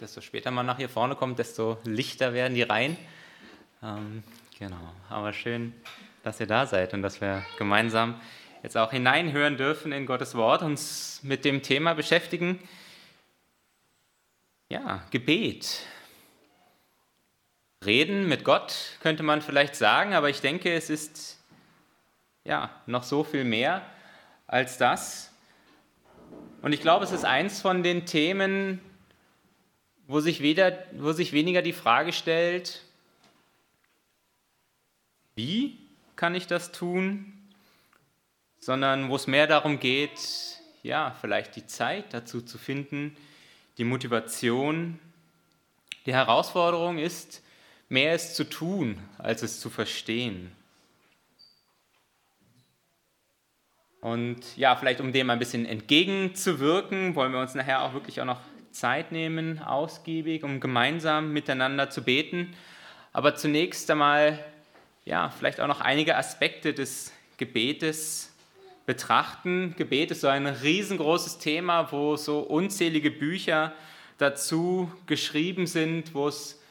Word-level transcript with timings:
desto 0.00 0.20
später 0.20 0.50
man 0.50 0.66
nach 0.66 0.76
hier 0.76 0.88
vorne 0.88 1.14
kommt, 1.14 1.38
desto 1.38 1.78
lichter 1.84 2.34
werden 2.34 2.54
die 2.54 2.62
Reihen. 2.62 2.96
Ähm, 3.82 4.22
genau, 4.58 4.92
aber 5.08 5.32
schön, 5.32 5.72
dass 6.22 6.40
ihr 6.40 6.46
da 6.46 6.66
seid 6.66 6.92
und 6.94 7.02
dass 7.02 7.20
wir 7.20 7.44
gemeinsam 7.58 8.20
jetzt 8.62 8.76
auch 8.76 8.90
hineinhören 8.90 9.56
dürfen 9.56 9.92
in 9.92 10.06
Gottes 10.06 10.34
Wort, 10.34 10.62
uns 10.62 11.20
mit 11.22 11.44
dem 11.44 11.62
Thema 11.62 11.94
beschäftigen. 11.94 12.58
Ja, 14.68 15.04
Gebet. 15.10 15.86
Reden 17.84 18.28
mit 18.28 18.44
Gott 18.44 18.98
könnte 19.00 19.22
man 19.22 19.40
vielleicht 19.40 19.76
sagen, 19.76 20.14
aber 20.14 20.28
ich 20.28 20.40
denke, 20.40 20.74
es 20.74 20.90
ist 20.90 21.38
ja 22.44 22.70
noch 22.86 23.04
so 23.04 23.22
viel 23.22 23.44
mehr 23.44 23.82
als 24.46 24.78
das. 24.78 25.32
Und 26.62 26.72
ich 26.72 26.80
glaube, 26.80 27.04
es 27.04 27.12
ist 27.12 27.24
eins 27.24 27.60
von 27.60 27.82
den 27.82 28.06
Themen, 28.06 28.80
wo 30.06 30.20
sich, 30.20 30.40
weder, 30.40 30.78
wo 30.92 31.12
sich 31.12 31.32
weniger 31.32 31.62
die 31.62 31.72
Frage 31.72 32.12
stellt, 32.12 32.82
wie 35.34 35.78
kann 36.14 36.34
ich 36.34 36.46
das 36.46 36.72
tun, 36.72 37.32
sondern 38.58 39.10
wo 39.10 39.16
es 39.16 39.26
mehr 39.26 39.46
darum 39.46 39.78
geht, 39.78 40.18
ja, 40.82 41.16
vielleicht 41.20 41.56
die 41.56 41.66
Zeit 41.66 42.14
dazu 42.14 42.40
zu 42.40 42.58
finden, 42.58 43.16
die 43.78 43.84
Motivation. 43.84 44.98
Die 46.06 46.14
Herausforderung 46.14 46.98
ist, 46.98 47.42
mehr 47.88 48.14
es 48.14 48.34
zu 48.34 48.44
tun, 48.44 48.98
als 49.18 49.42
es 49.42 49.60
zu 49.60 49.68
verstehen. 49.70 50.52
Und 54.00 54.56
ja, 54.56 54.76
vielleicht 54.76 55.00
um 55.00 55.12
dem 55.12 55.30
ein 55.30 55.38
bisschen 55.40 55.66
entgegenzuwirken, 55.66 57.16
wollen 57.16 57.32
wir 57.32 57.40
uns 57.40 57.54
nachher 57.54 57.82
auch 57.82 57.92
wirklich 57.92 58.20
auch 58.20 58.24
noch 58.24 58.40
Zeit 58.78 59.12
nehmen, 59.12 59.60
ausgiebig, 59.60 60.44
um 60.44 60.60
gemeinsam 60.60 61.32
miteinander 61.32 61.90
zu 61.90 62.02
beten. 62.02 62.54
Aber 63.12 63.34
zunächst 63.34 63.90
einmal, 63.90 64.38
ja, 65.04 65.30
vielleicht 65.30 65.60
auch 65.60 65.66
noch 65.66 65.80
einige 65.80 66.16
Aspekte 66.16 66.74
des 66.74 67.12
Gebetes 67.38 68.32
betrachten. 68.86 69.74
Gebet 69.76 70.10
ist 70.12 70.20
so 70.20 70.28
ein 70.28 70.46
riesengroßes 70.46 71.38
Thema, 71.38 71.90
wo 71.92 72.16
so 72.16 72.40
unzählige 72.40 73.10
Bücher 73.10 73.72
dazu 74.18 74.90
geschrieben 75.06 75.66
sind, 75.66 76.14
wo 76.14 76.28
es 76.28 76.62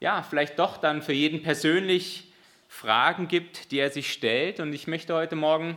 ja 0.00 0.22
vielleicht 0.22 0.58
doch 0.58 0.76
dann 0.76 1.02
für 1.02 1.12
jeden 1.12 1.42
persönlich 1.42 2.32
Fragen 2.68 3.26
gibt, 3.28 3.70
die 3.72 3.78
er 3.78 3.90
sich 3.90 4.12
stellt. 4.12 4.60
Und 4.60 4.72
ich 4.72 4.86
möchte 4.86 5.14
heute 5.14 5.36
Morgen 5.36 5.76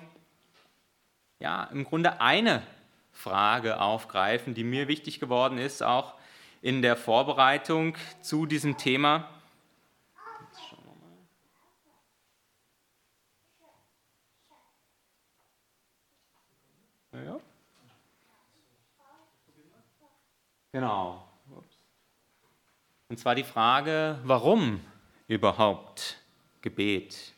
ja 1.39 1.63
im 1.71 1.85
Grunde 1.85 2.19
eine 2.21 2.61
Frage 3.19 3.81
aufgreifen, 3.81 4.53
die 4.53 4.63
mir 4.63 4.87
wichtig 4.87 5.19
geworden 5.19 5.57
ist, 5.57 5.83
auch 5.83 6.13
in 6.61 6.81
der 6.81 6.95
Vorbereitung 6.95 7.97
zu 8.21 8.45
diesem 8.45 8.77
Thema. 8.77 9.29
Ja. 17.11 17.39
Genau. 20.71 21.27
Und 23.09 23.19
zwar 23.19 23.35
die 23.35 23.43
Frage, 23.43 24.17
warum 24.23 24.79
überhaupt 25.27 26.21
Gebet? 26.61 27.33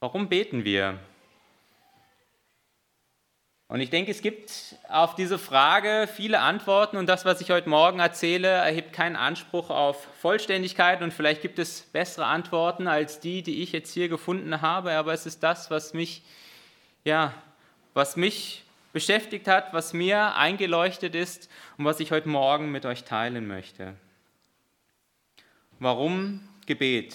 Warum 0.00 0.30
beten 0.30 0.64
wir? 0.64 0.98
Und 3.70 3.82
ich 3.82 3.90
denke, 3.90 4.10
es 4.10 4.22
gibt 4.22 4.76
auf 4.88 5.14
diese 5.14 5.38
Frage 5.38 6.08
viele 6.10 6.40
Antworten 6.40 6.96
und 6.96 7.06
das, 7.06 7.26
was 7.26 7.42
ich 7.42 7.50
heute 7.50 7.68
Morgen 7.68 8.00
erzähle, 8.00 8.48
erhebt 8.48 8.94
keinen 8.94 9.14
Anspruch 9.14 9.68
auf 9.68 10.08
Vollständigkeit 10.22 11.02
und 11.02 11.12
vielleicht 11.12 11.42
gibt 11.42 11.58
es 11.58 11.82
bessere 11.82 12.24
Antworten 12.24 12.88
als 12.88 13.20
die, 13.20 13.42
die 13.42 13.62
ich 13.62 13.72
jetzt 13.72 13.92
hier 13.92 14.08
gefunden 14.08 14.62
habe, 14.62 14.92
aber 14.92 15.12
es 15.12 15.26
ist 15.26 15.42
das, 15.42 15.70
was 15.70 15.92
mich, 15.92 16.22
ja, 17.04 17.34
was 17.92 18.16
mich 18.16 18.64
beschäftigt 18.94 19.46
hat, 19.46 19.74
was 19.74 19.92
mir 19.92 20.34
eingeleuchtet 20.34 21.14
ist 21.14 21.50
und 21.76 21.84
was 21.84 22.00
ich 22.00 22.10
heute 22.10 22.30
Morgen 22.30 22.72
mit 22.72 22.86
euch 22.86 23.04
teilen 23.04 23.46
möchte. 23.46 23.92
Warum 25.78 26.40
Gebet? 26.64 27.14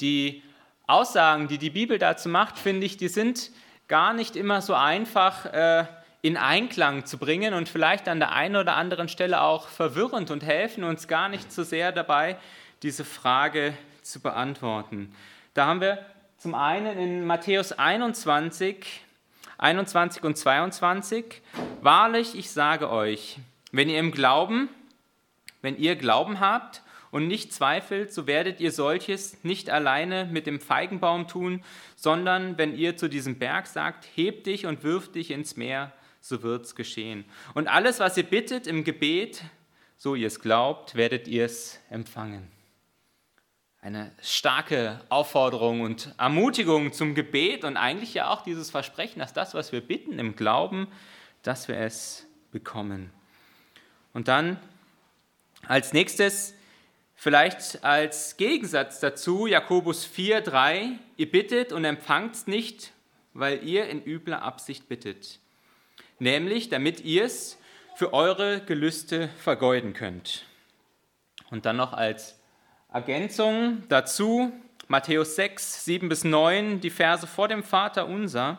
Die 0.00 0.42
Aussagen, 0.88 1.46
die 1.46 1.58
die 1.58 1.70
Bibel 1.70 2.00
dazu 2.00 2.28
macht, 2.28 2.58
finde 2.58 2.86
ich, 2.86 2.96
die 2.96 3.06
sind 3.06 3.52
gar 3.92 4.14
nicht 4.14 4.36
immer 4.36 4.62
so 4.62 4.72
einfach 4.72 5.44
äh, 5.44 5.84
in 6.22 6.38
Einklang 6.38 7.04
zu 7.04 7.18
bringen 7.18 7.52
und 7.52 7.68
vielleicht 7.68 8.08
an 8.08 8.20
der 8.20 8.32
einen 8.32 8.56
oder 8.56 8.74
anderen 8.74 9.06
Stelle 9.06 9.42
auch 9.42 9.68
verwirrend 9.68 10.30
und 10.30 10.42
helfen 10.42 10.82
uns 10.82 11.08
gar 11.08 11.28
nicht 11.28 11.52
so 11.52 11.62
sehr 11.62 11.92
dabei, 11.92 12.38
diese 12.82 13.04
Frage 13.04 13.74
zu 14.00 14.20
beantworten. 14.20 15.14
Da 15.52 15.66
haben 15.66 15.82
wir 15.82 15.98
zum 16.38 16.54
einen 16.54 16.98
in 16.98 17.26
Matthäus 17.26 17.72
21, 17.72 19.04
21 19.58 20.22
und 20.22 20.38
22, 20.38 21.42
wahrlich, 21.82 22.34
ich 22.34 22.50
sage 22.50 22.90
euch, 22.90 23.40
wenn 23.72 23.90
ihr 23.90 23.98
im 23.98 24.10
Glauben, 24.10 24.70
wenn 25.60 25.76
ihr 25.76 25.96
Glauben 25.96 26.40
habt 26.40 26.80
und 27.12 27.28
nicht 27.28 27.52
zweifelt, 27.52 28.12
so 28.12 28.26
werdet 28.26 28.58
ihr 28.58 28.72
solches 28.72 29.44
nicht 29.44 29.68
alleine 29.70 30.24
mit 30.24 30.46
dem 30.46 30.58
Feigenbaum 30.58 31.28
tun, 31.28 31.62
sondern 31.94 32.56
wenn 32.56 32.74
ihr 32.74 32.96
zu 32.96 33.08
diesem 33.08 33.38
Berg 33.38 33.66
sagt, 33.66 34.08
heb 34.14 34.44
dich 34.44 34.64
und 34.66 34.82
wirf 34.82 35.12
dich 35.12 35.30
ins 35.30 35.54
Meer, 35.56 35.92
so 36.20 36.42
wird's 36.42 36.74
geschehen. 36.74 37.26
Und 37.52 37.68
alles, 37.68 38.00
was 38.00 38.16
ihr 38.16 38.22
bittet 38.22 38.66
im 38.66 38.82
Gebet, 38.82 39.42
so 39.98 40.14
ihr 40.14 40.26
es 40.26 40.40
glaubt, 40.40 40.94
werdet 40.94 41.28
ihr 41.28 41.44
es 41.44 41.78
empfangen. 41.90 42.50
Eine 43.82 44.10
starke 44.22 44.98
Aufforderung 45.10 45.82
und 45.82 46.14
Ermutigung 46.16 46.94
zum 46.94 47.14
Gebet 47.14 47.64
und 47.64 47.76
eigentlich 47.76 48.14
ja 48.14 48.30
auch 48.30 48.40
dieses 48.40 48.70
Versprechen, 48.70 49.18
dass 49.18 49.34
das, 49.34 49.52
was 49.52 49.70
wir 49.70 49.82
bitten 49.82 50.18
im 50.18 50.34
Glauben, 50.34 50.88
dass 51.42 51.68
wir 51.68 51.76
es 51.76 52.26
bekommen. 52.52 53.10
Und 54.14 54.28
dann 54.28 54.56
als 55.66 55.92
nächstes 55.92 56.54
Vielleicht 57.22 57.84
als 57.84 58.36
Gegensatz 58.36 58.98
dazu 58.98 59.46
Jakobus 59.46 60.04
4,3, 60.04 60.98
ihr 61.16 61.30
bittet 61.30 61.72
und 61.72 61.84
empfangt 61.84 62.48
nicht, 62.48 62.90
weil 63.32 63.62
ihr 63.62 63.88
in 63.88 64.04
übler 64.04 64.42
Absicht 64.42 64.88
bittet, 64.88 65.38
nämlich 66.18 66.68
damit 66.68 67.02
ihr 67.02 67.22
es 67.22 67.58
für 67.94 68.12
eure 68.12 68.60
Gelüste 68.62 69.28
vergeuden 69.38 69.92
könnt. 69.92 70.46
Und 71.52 71.64
dann 71.64 71.76
noch 71.76 71.92
als 71.92 72.40
Ergänzung 72.92 73.84
dazu 73.88 74.52
Matthäus 74.88 75.36
6, 75.36 75.84
7 75.84 76.08
bis 76.08 76.24
9, 76.24 76.80
die 76.80 76.90
Verse 76.90 77.28
vor 77.28 77.46
dem 77.46 77.62
Vater 77.62 78.08
unser. 78.08 78.58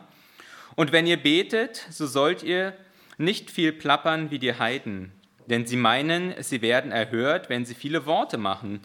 Und 0.74 0.90
wenn 0.90 1.06
ihr 1.06 1.18
betet, 1.18 1.86
so 1.90 2.06
sollt 2.06 2.42
ihr 2.42 2.74
nicht 3.18 3.50
viel 3.50 3.74
plappern 3.74 4.30
wie 4.30 4.38
die 4.38 4.54
Heiden, 4.54 5.12
denn 5.46 5.66
sie 5.66 5.76
meinen, 5.76 6.34
sie 6.42 6.62
werden 6.62 6.92
erhört, 6.92 7.48
wenn 7.48 7.64
sie 7.64 7.74
viele 7.74 8.06
Worte 8.06 8.38
machen. 8.38 8.80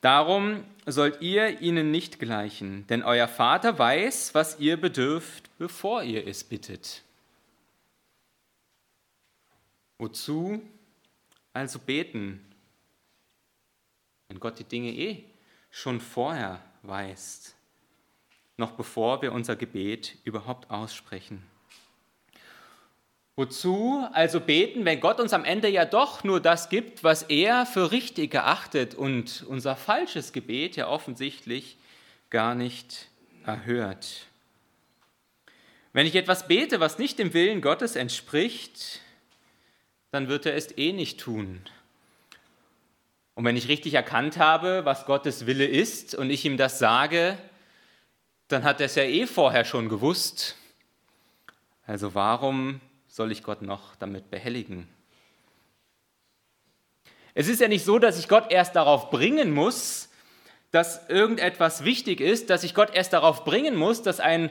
Darum 0.00 0.64
sollt 0.86 1.20
ihr 1.20 1.60
ihnen 1.60 1.90
nicht 1.90 2.18
gleichen, 2.18 2.86
denn 2.86 3.02
euer 3.02 3.28
Vater 3.28 3.78
weiß, 3.78 4.34
was 4.34 4.60
ihr 4.60 4.76
bedürft, 4.76 5.50
bevor 5.58 6.02
ihr 6.02 6.26
es 6.26 6.44
bittet. 6.44 7.02
Wozu 9.98 10.62
also 11.52 11.80
beten, 11.80 12.44
wenn 14.28 14.38
Gott 14.38 14.58
die 14.58 14.64
Dinge 14.64 14.92
eh 14.92 15.24
schon 15.70 16.00
vorher 16.00 16.62
weiß, 16.82 17.56
noch 18.56 18.72
bevor 18.72 19.22
wir 19.22 19.32
unser 19.32 19.56
Gebet 19.56 20.16
überhaupt 20.24 20.70
aussprechen? 20.70 21.42
Wozu 23.38 24.04
also 24.14 24.40
beten, 24.40 24.84
wenn 24.84 24.98
Gott 24.98 25.20
uns 25.20 25.32
am 25.32 25.44
Ende 25.44 25.68
ja 25.68 25.84
doch 25.84 26.24
nur 26.24 26.40
das 26.40 26.70
gibt, 26.70 27.04
was 27.04 27.22
er 27.22 27.66
für 27.66 27.92
richtig 27.92 28.34
erachtet 28.34 28.96
und 28.96 29.44
unser 29.46 29.76
falsches 29.76 30.32
Gebet 30.32 30.74
ja 30.74 30.88
offensichtlich 30.88 31.76
gar 32.30 32.56
nicht 32.56 33.06
erhört? 33.46 34.26
Wenn 35.92 36.04
ich 36.04 36.16
etwas 36.16 36.48
bete, 36.48 36.80
was 36.80 36.98
nicht 36.98 37.20
dem 37.20 37.32
Willen 37.32 37.60
Gottes 37.60 37.94
entspricht, 37.94 39.02
dann 40.10 40.26
wird 40.26 40.44
er 40.44 40.56
es 40.56 40.76
eh 40.76 40.92
nicht 40.92 41.20
tun. 41.20 41.60
Und 43.36 43.44
wenn 43.44 43.56
ich 43.56 43.68
richtig 43.68 43.94
erkannt 43.94 44.38
habe, 44.38 44.84
was 44.84 45.06
Gottes 45.06 45.46
Wille 45.46 45.66
ist 45.66 46.16
und 46.16 46.28
ich 46.30 46.44
ihm 46.44 46.56
das 46.56 46.80
sage, 46.80 47.38
dann 48.48 48.64
hat 48.64 48.80
er 48.80 48.86
es 48.86 48.96
ja 48.96 49.04
eh 49.04 49.28
vorher 49.28 49.64
schon 49.64 49.88
gewusst. 49.88 50.56
Also 51.86 52.16
warum 52.16 52.80
soll 53.18 53.32
ich 53.32 53.42
Gott 53.42 53.62
noch 53.62 53.96
damit 53.96 54.30
behelligen? 54.30 54.88
Es 57.34 57.48
ist 57.48 57.60
ja 57.60 57.66
nicht 57.66 57.84
so, 57.84 57.98
dass 57.98 58.16
ich 58.16 58.28
Gott 58.28 58.50
erst 58.50 58.76
darauf 58.76 59.10
bringen 59.10 59.50
muss, 59.50 60.08
dass 60.70 61.08
irgendetwas 61.08 61.84
wichtig 61.84 62.20
ist, 62.20 62.48
dass 62.48 62.62
ich 62.62 62.74
Gott 62.74 62.94
erst 62.94 63.12
darauf 63.12 63.44
bringen 63.44 63.74
muss, 63.74 64.02
dass 64.02 64.20
ein 64.20 64.50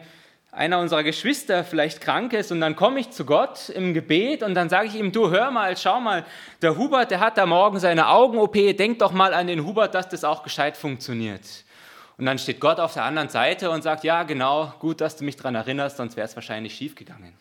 einer 0.51 0.79
unserer 0.79 1.03
Geschwister 1.03 1.63
vielleicht 1.63 2.01
krank 2.01 2.33
ist 2.33 2.51
und 2.51 2.59
dann 2.59 2.75
komme 2.75 2.99
ich 2.99 3.11
zu 3.11 3.25
Gott 3.25 3.69
im 3.69 3.93
Gebet 3.93 4.43
und 4.43 4.53
dann 4.55 4.69
sage 4.69 4.87
ich 4.87 4.95
ihm, 4.95 5.11
du 5.11 5.29
hör 5.29 5.51
mal, 5.51 5.77
schau 5.77 5.99
mal, 5.99 6.25
der 6.61 6.77
Hubert, 6.77 7.11
der 7.11 7.19
hat 7.19 7.37
da 7.37 7.45
morgen 7.45 7.79
seine 7.79 8.09
Augen-OP, 8.09 8.53
denk 8.53 8.99
doch 8.99 9.11
mal 9.11 9.33
an 9.33 9.47
den 9.47 9.65
Hubert, 9.65 9.93
dass 9.93 10.09
das 10.09 10.23
auch 10.23 10.43
gescheit 10.43 10.75
funktioniert. 10.75 11.41
Und 12.17 12.25
dann 12.25 12.39
steht 12.39 12.59
Gott 12.59 12.79
auf 12.79 12.93
der 12.93 13.03
anderen 13.03 13.29
Seite 13.29 13.69
und 13.69 13.83
sagt, 13.83 14.03
ja 14.03 14.23
genau, 14.23 14.73
gut, 14.79 14.99
dass 14.99 15.15
du 15.15 15.23
mich 15.23 15.35
daran 15.35 15.55
erinnerst, 15.55 15.97
sonst 15.97 16.17
wäre 16.17 16.27
es 16.27 16.35
wahrscheinlich 16.35 16.75
schief 16.75 16.95
gegangen. 16.95 17.33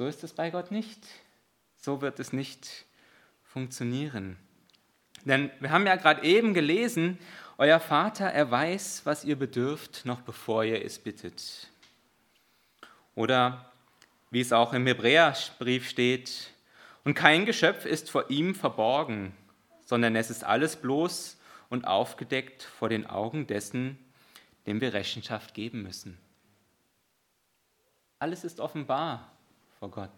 So 0.00 0.06
ist 0.06 0.24
es 0.24 0.32
bei 0.32 0.48
Gott 0.48 0.70
nicht. 0.70 0.98
So 1.76 2.00
wird 2.00 2.20
es 2.20 2.32
nicht 2.32 2.86
funktionieren. 3.42 4.38
Denn 5.26 5.50
wir 5.60 5.72
haben 5.72 5.86
ja 5.86 5.96
gerade 5.96 6.22
eben 6.22 6.54
gelesen, 6.54 7.18
euer 7.58 7.80
Vater, 7.80 8.24
er 8.24 8.50
weiß, 8.50 9.02
was 9.04 9.26
ihr 9.26 9.38
bedürft, 9.38 10.06
noch 10.06 10.22
bevor 10.22 10.64
ihr 10.64 10.82
es 10.82 10.98
bittet. 10.98 11.68
Oder 13.14 13.70
wie 14.30 14.40
es 14.40 14.54
auch 14.54 14.72
im 14.72 14.86
Hebräerbrief 14.86 15.86
steht, 15.86 16.54
und 17.04 17.12
kein 17.12 17.44
Geschöpf 17.44 17.84
ist 17.84 18.10
vor 18.10 18.30
ihm 18.30 18.54
verborgen, 18.54 19.34
sondern 19.84 20.16
es 20.16 20.30
ist 20.30 20.44
alles 20.44 20.76
bloß 20.76 21.36
und 21.68 21.86
aufgedeckt 21.86 22.62
vor 22.62 22.88
den 22.88 23.06
Augen 23.06 23.46
dessen, 23.46 23.98
dem 24.66 24.80
wir 24.80 24.94
Rechenschaft 24.94 25.52
geben 25.52 25.82
müssen. 25.82 26.16
Alles 28.18 28.44
ist 28.44 28.60
offenbar 28.60 29.30
vor 29.80 29.90
Gott. 29.90 30.10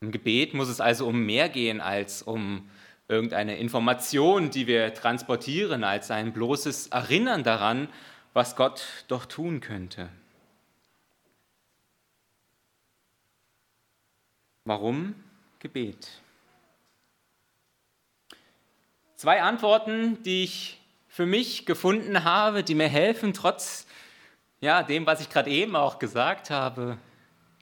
Im 0.00 0.12
Gebet 0.12 0.54
muss 0.54 0.68
es 0.68 0.80
also 0.80 1.06
um 1.06 1.26
mehr 1.26 1.50
gehen 1.50 1.82
als 1.82 2.22
um 2.22 2.70
irgendeine 3.06 3.58
Information, 3.58 4.50
die 4.50 4.66
wir 4.66 4.94
transportieren, 4.94 5.84
als 5.84 6.10
ein 6.10 6.32
bloßes 6.32 6.86
Erinnern 6.86 7.44
daran, 7.44 7.88
was 8.32 8.56
Gott 8.56 9.04
doch 9.08 9.26
tun 9.26 9.60
könnte. 9.60 10.08
Warum 14.64 15.14
Gebet? 15.58 16.22
Zwei 19.16 19.42
Antworten, 19.42 20.22
die 20.22 20.44
ich 20.44 20.80
für 21.08 21.26
mich 21.26 21.66
gefunden 21.66 22.24
habe, 22.24 22.64
die 22.64 22.74
mir 22.74 22.88
helfen, 22.88 23.34
trotz 23.34 23.86
ja, 24.60 24.82
dem, 24.82 25.04
was 25.04 25.20
ich 25.20 25.28
gerade 25.28 25.50
eben 25.50 25.76
auch 25.76 25.98
gesagt 25.98 26.48
habe, 26.48 26.96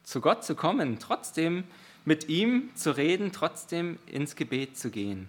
zu 0.02 0.20
Gott 0.20 0.44
zu 0.44 0.54
kommen, 0.54 0.98
trotzdem 0.98 1.64
mit 2.04 2.28
ihm 2.28 2.74
zu 2.74 2.96
reden, 2.96 3.32
trotzdem 3.32 3.98
ins 4.06 4.36
Gebet 4.36 4.76
zu 4.76 4.90
gehen. 4.90 5.28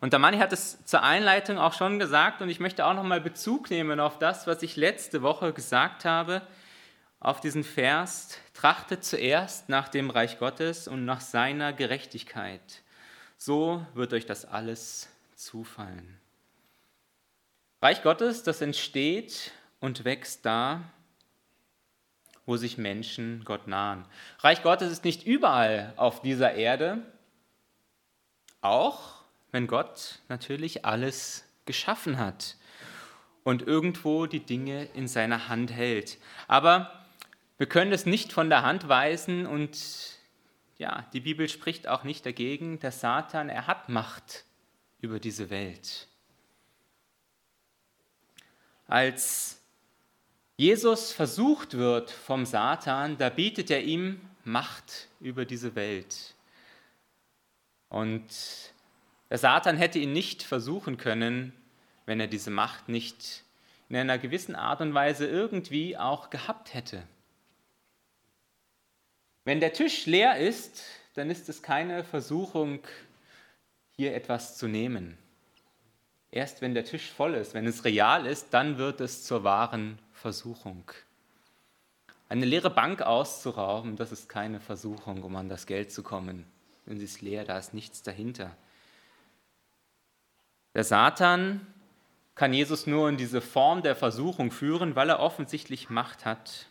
Und 0.00 0.12
der 0.12 0.18
Manni 0.18 0.38
hat 0.38 0.52
es 0.52 0.84
zur 0.84 1.04
Einleitung 1.04 1.58
auch 1.58 1.74
schon 1.74 2.00
gesagt 2.00 2.42
und 2.42 2.48
ich 2.48 2.58
möchte 2.58 2.86
auch 2.86 2.94
nochmal 2.94 3.20
Bezug 3.20 3.70
nehmen 3.70 4.00
auf 4.00 4.18
das, 4.18 4.48
was 4.48 4.62
ich 4.62 4.74
letzte 4.74 5.22
Woche 5.22 5.52
gesagt 5.52 6.04
habe, 6.04 6.42
auf 7.20 7.40
diesen 7.40 7.62
Vers, 7.62 8.36
trachtet 8.52 9.04
zuerst 9.04 9.68
nach 9.68 9.88
dem 9.88 10.10
Reich 10.10 10.40
Gottes 10.40 10.88
und 10.88 11.04
nach 11.04 11.20
seiner 11.20 11.72
Gerechtigkeit. 11.72 12.82
So 13.38 13.86
wird 13.94 14.12
euch 14.12 14.26
das 14.26 14.44
alles 14.44 15.08
zufallen. 15.36 16.18
Reich 17.80 18.02
Gottes, 18.02 18.42
das 18.42 18.60
entsteht 18.60 19.52
und 19.78 20.04
wächst 20.04 20.44
da, 20.44 20.82
wo 22.46 22.56
sich 22.56 22.78
Menschen 22.78 23.42
Gott 23.44 23.66
nahen. 23.66 24.04
Reich 24.40 24.62
Gottes 24.62 24.90
ist 24.90 25.04
nicht 25.04 25.26
überall 25.26 25.92
auf 25.96 26.22
dieser 26.22 26.54
Erde, 26.54 27.02
auch 28.60 29.22
wenn 29.50 29.66
Gott 29.66 30.20
natürlich 30.28 30.84
alles 30.84 31.44
geschaffen 31.66 32.18
hat 32.18 32.56
und 33.44 33.62
irgendwo 33.62 34.26
die 34.26 34.44
Dinge 34.44 34.84
in 34.94 35.08
seiner 35.08 35.48
Hand 35.48 35.72
hält. 35.72 36.18
Aber 36.48 37.04
wir 37.58 37.66
können 37.66 37.92
es 37.92 38.06
nicht 38.06 38.32
von 38.32 38.48
der 38.50 38.62
Hand 38.62 38.88
weisen 38.88 39.46
und 39.46 40.18
ja, 40.78 41.06
die 41.12 41.20
Bibel 41.20 41.48
spricht 41.48 41.86
auch 41.86 42.02
nicht 42.02 42.26
dagegen, 42.26 42.80
der 42.80 42.90
Satan, 42.90 43.48
er 43.48 43.68
hat 43.68 43.88
Macht 43.88 44.44
über 45.00 45.20
diese 45.20 45.48
Welt. 45.50 46.08
Als 48.88 49.61
Jesus 50.62 51.10
versucht 51.10 51.76
wird 51.76 52.12
vom 52.12 52.46
Satan, 52.46 53.18
da 53.18 53.30
bietet 53.30 53.68
er 53.68 53.82
ihm 53.82 54.20
Macht 54.44 55.08
über 55.18 55.44
diese 55.44 55.74
Welt. 55.74 56.36
Und 57.88 58.22
der 59.28 59.38
Satan 59.38 59.76
hätte 59.76 59.98
ihn 59.98 60.12
nicht 60.12 60.44
versuchen 60.44 60.98
können, 60.98 61.52
wenn 62.06 62.20
er 62.20 62.28
diese 62.28 62.52
Macht 62.52 62.88
nicht 62.88 63.42
in 63.88 63.96
einer 63.96 64.18
gewissen 64.18 64.54
Art 64.54 64.80
und 64.80 64.94
Weise 64.94 65.26
irgendwie 65.26 65.98
auch 65.98 66.30
gehabt 66.30 66.74
hätte. 66.74 67.02
Wenn 69.42 69.58
der 69.58 69.72
Tisch 69.72 70.06
leer 70.06 70.36
ist, 70.36 70.84
dann 71.14 71.28
ist 71.28 71.48
es 71.48 71.64
keine 71.64 72.04
Versuchung, 72.04 72.78
hier 73.96 74.14
etwas 74.14 74.58
zu 74.58 74.68
nehmen. 74.68 75.18
Erst 76.30 76.62
wenn 76.62 76.74
der 76.74 76.84
Tisch 76.84 77.10
voll 77.10 77.34
ist, 77.34 77.52
wenn 77.52 77.66
es 77.66 77.84
real 77.84 78.26
ist, 78.26 78.54
dann 78.54 78.78
wird 78.78 79.00
es 79.00 79.24
zur 79.24 79.42
wahren 79.42 79.98
Versuchung. 80.22 80.84
Eine 82.28 82.46
leere 82.46 82.70
Bank 82.70 83.02
auszurauben, 83.02 83.96
das 83.96 84.12
ist 84.12 84.28
keine 84.28 84.60
Versuchung, 84.60 85.24
um 85.24 85.34
an 85.34 85.48
das 85.48 85.66
Geld 85.66 85.90
zu 85.90 86.04
kommen. 86.04 86.46
Denn 86.86 86.98
sie 86.98 87.04
ist 87.04 87.20
leer, 87.22 87.44
da 87.44 87.58
ist 87.58 87.74
nichts 87.74 88.02
dahinter. 88.02 88.56
Der 90.74 90.84
Satan 90.84 91.66
kann 92.36 92.54
Jesus 92.54 92.86
nur 92.86 93.08
in 93.08 93.16
diese 93.16 93.40
Form 93.40 93.82
der 93.82 93.96
Versuchung 93.96 94.52
führen, 94.52 94.94
weil 94.94 95.10
er 95.10 95.18
offensichtlich 95.18 95.90
Macht 95.90 96.24
hat. 96.24 96.66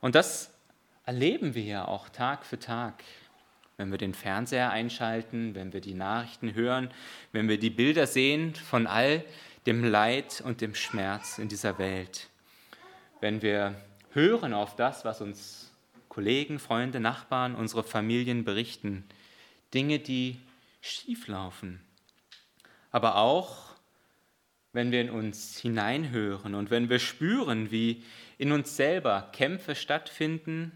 Und 0.00 0.14
das 0.14 0.50
erleben 1.04 1.54
wir 1.54 1.64
ja 1.64 1.84
auch 1.86 2.08
Tag 2.08 2.46
für 2.46 2.58
Tag, 2.58 3.04
wenn 3.76 3.90
wir 3.90 3.98
den 3.98 4.14
Fernseher 4.14 4.70
einschalten, 4.70 5.54
wenn 5.54 5.74
wir 5.74 5.82
die 5.82 5.94
Nachrichten 5.94 6.54
hören, 6.54 6.90
wenn 7.32 7.46
wir 7.48 7.58
die 7.58 7.70
Bilder 7.70 8.06
sehen 8.06 8.54
von 8.54 8.86
all 8.86 9.22
dem 9.66 9.84
Leid 9.84 10.42
und 10.44 10.62
dem 10.62 10.74
Schmerz 10.74 11.38
in 11.38 11.48
dieser 11.48 11.78
Welt 11.78 12.27
wenn 13.20 13.42
wir 13.42 13.74
hören 14.12 14.54
auf 14.54 14.76
das, 14.76 15.04
was 15.04 15.20
uns 15.20 15.72
Kollegen, 16.08 16.58
Freunde, 16.58 17.00
Nachbarn, 17.00 17.54
unsere 17.54 17.84
Familien 17.84 18.44
berichten, 18.44 19.04
Dinge, 19.74 19.98
die 19.98 20.40
schieflaufen. 20.80 21.80
Aber 22.90 23.16
auch, 23.16 23.74
wenn 24.72 24.90
wir 24.90 25.00
in 25.00 25.10
uns 25.10 25.58
hineinhören 25.58 26.54
und 26.54 26.70
wenn 26.70 26.88
wir 26.88 26.98
spüren, 26.98 27.70
wie 27.70 28.02
in 28.38 28.52
uns 28.52 28.76
selber 28.76 29.28
Kämpfe 29.32 29.74
stattfinden, 29.74 30.72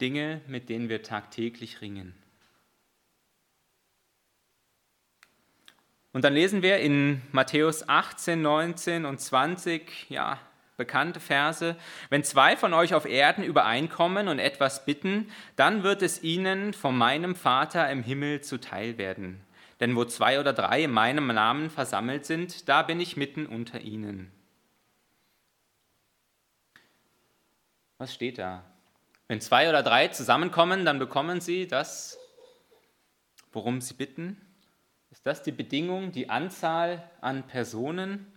Dinge, 0.00 0.40
mit 0.46 0.68
denen 0.68 0.88
wir 0.88 1.02
tagtäglich 1.02 1.80
ringen. 1.80 2.14
Und 6.12 6.22
dann 6.24 6.34
lesen 6.34 6.62
wir 6.62 6.78
in 6.78 7.22
Matthäus 7.32 7.88
18, 7.88 8.40
19 8.40 9.04
und 9.04 9.20
20, 9.20 10.10
ja, 10.10 10.38
bekannte 10.76 11.20
Verse. 11.20 11.76
Wenn 12.10 12.24
zwei 12.24 12.56
von 12.56 12.72
euch 12.72 12.94
auf 12.94 13.04
Erden 13.04 13.44
übereinkommen 13.44 14.28
und 14.28 14.38
etwas 14.38 14.84
bitten, 14.84 15.30
dann 15.56 15.82
wird 15.82 16.02
es 16.02 16.22
ihnen 16.22 16.74
von 16.74 16.96
meinem 16.96 17.34
Vater 17.34 17.90
im 17.90 18.02
Himmel 18.02 18.40
zuteil 18.40 18.98
werden. 18.98 19.40
Denn 19.80 19.96
wo 19.96 20.04
zwei 20.04 20.40
oder 20.40 20.52
drei 20.52 20.84
in 20.84 20.90
meinem 20.90 21.26
Namen 21.28 21.70
versammelt 21.70 22.26
sind, 22.26 22.68
da 22.68 22.82
bin 22.82 23.00
ich 23.00 23.16
mitten 23.16 23.46
unter 23.46 23.80
ihnen. 23.80 24.30
Was 27.98 28.14
steht 28.14 28.38
da? 28.38 28.64
Wenn 29.28 29.40
zwei 29.40 29.68
oder 29.68 29.82
drei 29.82 30.08
zusammenkommen, 30.08 30.84
dann 30.84 30.98
bekommen 30.98 31.40
sie 31.40 31.66
das, 31.66 32.18
worum 33.52 33.80
sie 33.80 33.94
bitten. 33.94 34.40
Ist 35.10 35.26
das 35.26 35.42
die 35.42 35.52
Bedingung, 35.52 36.12
die 36.12 36.28
Anzahl 36.28 37.08
an 37.20 37.46
Personen? 37.46 38.33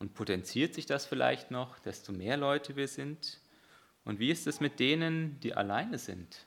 Und 0.00 0.14
potenziert 0.14 0.74
sich 0.74 0.86
das 0.86 1.06
vielleicht 1.06 1.50
noch, 1.50 1.78
desto 1.78 2.10
mehr 2.10 2.36
Leute 2.36 2.74
wir 2.74 2.88
sind? 2.88 3.38
Und 4.04 4.18
wie 4.18 4.30
ist 4.30 4.46
es 4.46 4.58
mit 4.58 4.80
denen, 4.80 5.38
die 5.40 5.54
alleine 5.54 5.98
sind? 5.98 6.46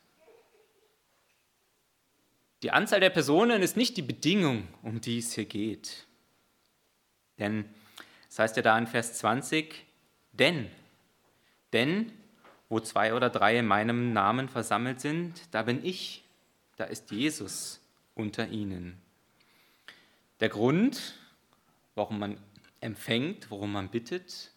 Die 2.64 2.72
Anzahl 2.72 3.00
der 3.00 3.12
Personen 3.12 3.62
ist 3.62 3.78
nicht 3.78 3.96
die 3.96 4.02
Bedingung, 4.02 4.68
um 4.82 5.02
die 5.02 5.20
es 5.20 5.34
hier 5.34 5.46
geht. 5.46 6.08
Denn, 7.38 7.66
das 8.28 8.40
heißt 8.40 8.58
ja 8.58 8.64
da 8.64 8.78
in 8.78 8.88
Vers 8.88 9.20
20, 9.20 9.86
denn, 10.32 10.72
denn, 11.74 12.12
wo 12.70 12.80
zwei 12.80 13.14
oder 13.14 13.30
drei 13.30 13.60
in 13.60 13.68
meinem 13.68 14.14
Namen 14.14 14.50
versammelt 14.50 15.00
sind, 15.00 15.44
da 15.52 15.62
bin 15.62 15.86
ich, 15.86 16.24
da 16.76 16.86
ist 16.86 17.12
Jesus 17.12 17.80
unter 18.16 18.48
ihnen. 18.48 19.00
Der 20.40 20.50
Grund, 20.50 21.20
warum 21.94 22.18
man 22.18 22.38
empfängt, 22.84 23.50
worum 23.50 23.72
man 23.72 23.90
bittet, 23.90 24.52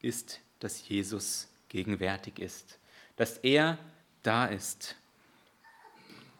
ist, 0.00 0.40
dass 0.58 0.88
Jesus 0.88 1.48
gegenwärtig 1.68 2.38
ist, 2.38 2.78
dass 3.16 3.38
er 3.38 3.78
da 4.22 4.46
ist. 4.46 4.96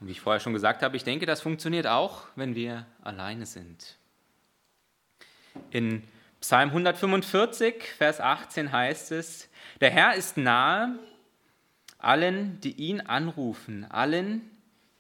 Und 0.01 0.09
wie 0.09 0.13
ich 0.13 0.21
vorher 0.21 0.41
schon 0.41 0.53
gesagt 0.53 0.83
habe, 0.83 0.97
ich 0.97 1.05
denke, 1.05 1.25
das 1.25 1.41
funktioniert 1.41 1.87
auch, 1.87 2.27
wenn 2.37 2.55
wir 2.55 2.87
alleine 3.03 3.47
sind. 3.47 3.97
In 5.71 6.03
Psalm 6.41 6.71
145, 6.71 7.83
Vers 7.97 8.21
18 8.21 8.73
heißt 8.73 9.13
es, 9.13 9.49
der 9.81 9.91
Herr 9.91 10.15
ist 10.15 10.37
nahe 10.37 10.99
allen, 11.99 12.61
die 12.61 12.73
ihn 12.73 13.01
anrufen, 13.01 13.85
allen, 13.91 14.51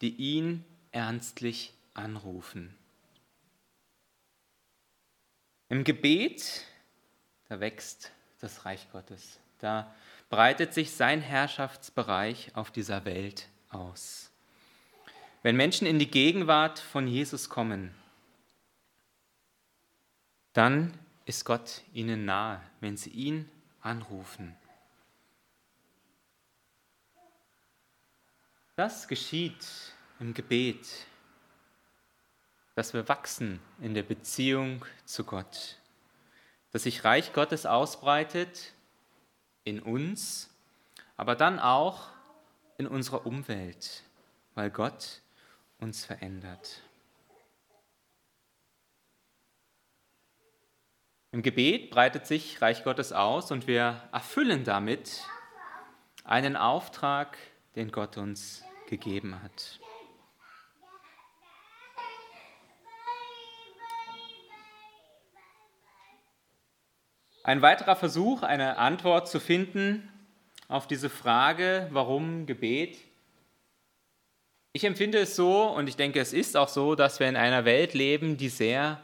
die 0.01 0.15
ihn 0.15 0.65
ernstlich 0.93 1.75
anrufen. 1.93 2.75
Im 5.69 5.85
Gebet, 5.85 6.65
da 7.49 7.61
wächst 7.61 8.13
das 8.41 8.65
Reich 8.65 8.91
Gottes. 8.93 9.41
Da 9.59 9.95
breitet 10.29 10.75
sich 10.75 10.93
sein 10.93 11.21
Herrschaftsbereich 11.21 12.55
auf 12.55 12.71
dieser 12.71 13.05
Welt 13.05 13.49
aus. 13.71 14.31
Wenn 15.43 15.57
Menschen 15.57 15.87
in 15.87 15.99
die 15.99 16.11
Gegenwart 16.11 16.79
von 16.79 17.07
Jesus 17.07 17.49
kommen, 17.49 17.95
dann 20.53 20.97
ist 21.27 21.45
Gott 21.45 21.83
ihnen 21.93 22.25
nahe, 22.25 22.61
wenn 22.81 22.97
sie 22.97 23.11
ihn 23.11 23.49
anrufen. 23.81 24.57
Das 28.77 29.07
geschieht 29.07 29.65
im 30.19 30.35
Gebet, 30.35 30.87
dass 32.75 32.95
wir 32.95 33.09
wachsen 33.09 33.61
in 33.81 33.95
der 33.95 34.03
Beziehung 34.03 34.85
zu 35.05 35.25
Gott, 35.25 35.79
dass 36.73 36.85
sich 36.85 37.05
Reich 37.05 37.33
Gottes 37.33 37.67
ausbreitet 37.67 38.73
in 39.63 39.81
uns, 39.81 40.51
aber 41.17 41.37
dann 41.37 41.59
auch 41.59 42.09
in 42.77 42.87
unserer 42.87 43.27
Umwelt, 43.27 44.03
weil 44.55 44.71
Gott 44.71 45.23
uns 45.79 46.05
verändert. 46.05 46.83
Im 51.31 51.43
Gebet 51.43 51.91
breitet 51.91 52.27
sich 52.27 52.63
Reich 52.63 52.85
Gottes 52.85 53.13
aus 53.13 53.51
und 53.51 53.67
wir 53.67 54.09
erfüllen 54.13 54.65
damit 54.65 55.23
einen 56.23 56.57
Auftrag, 56.57 57.37
den 57.75 57.91
Gott 57.91 58.17
uns 58.17 58.65
gegeben 58.87 59.43
hat. 59.43 59.81
Ein 67.47 67.61
weiterer 67.61 67.95
Versuch, 67.95 68.43
eine 68.43 68.79
Antwort 68.79 69.29
zu 69.29 69.39
finden 69.39 70.09
auf 70.67 70.87
diese 70.87 71.11
Frage, 71.11 71.89
warum 71.91 72.47
Gebet. 72.47 72.97
Ich 74.73 74.85
empfinde 74.85 75.19
es 75.19 75.37
so 75.37 75.65
und 75.65 75.87
ich 75.87 75.97
denke, 75.97 76.21
es 76.21 76.33
ist 76.33 76.57
auch 76.57 76.69
so, 76.69 76.95
dass 76.95 77.21
wir 77.21 77.29
in 77.29 77.37
einer 77.37 77.67
Welt 77.67 77.93
leben, 77.93 78.39
die 78.39 78.49
sehr 78.49 78.99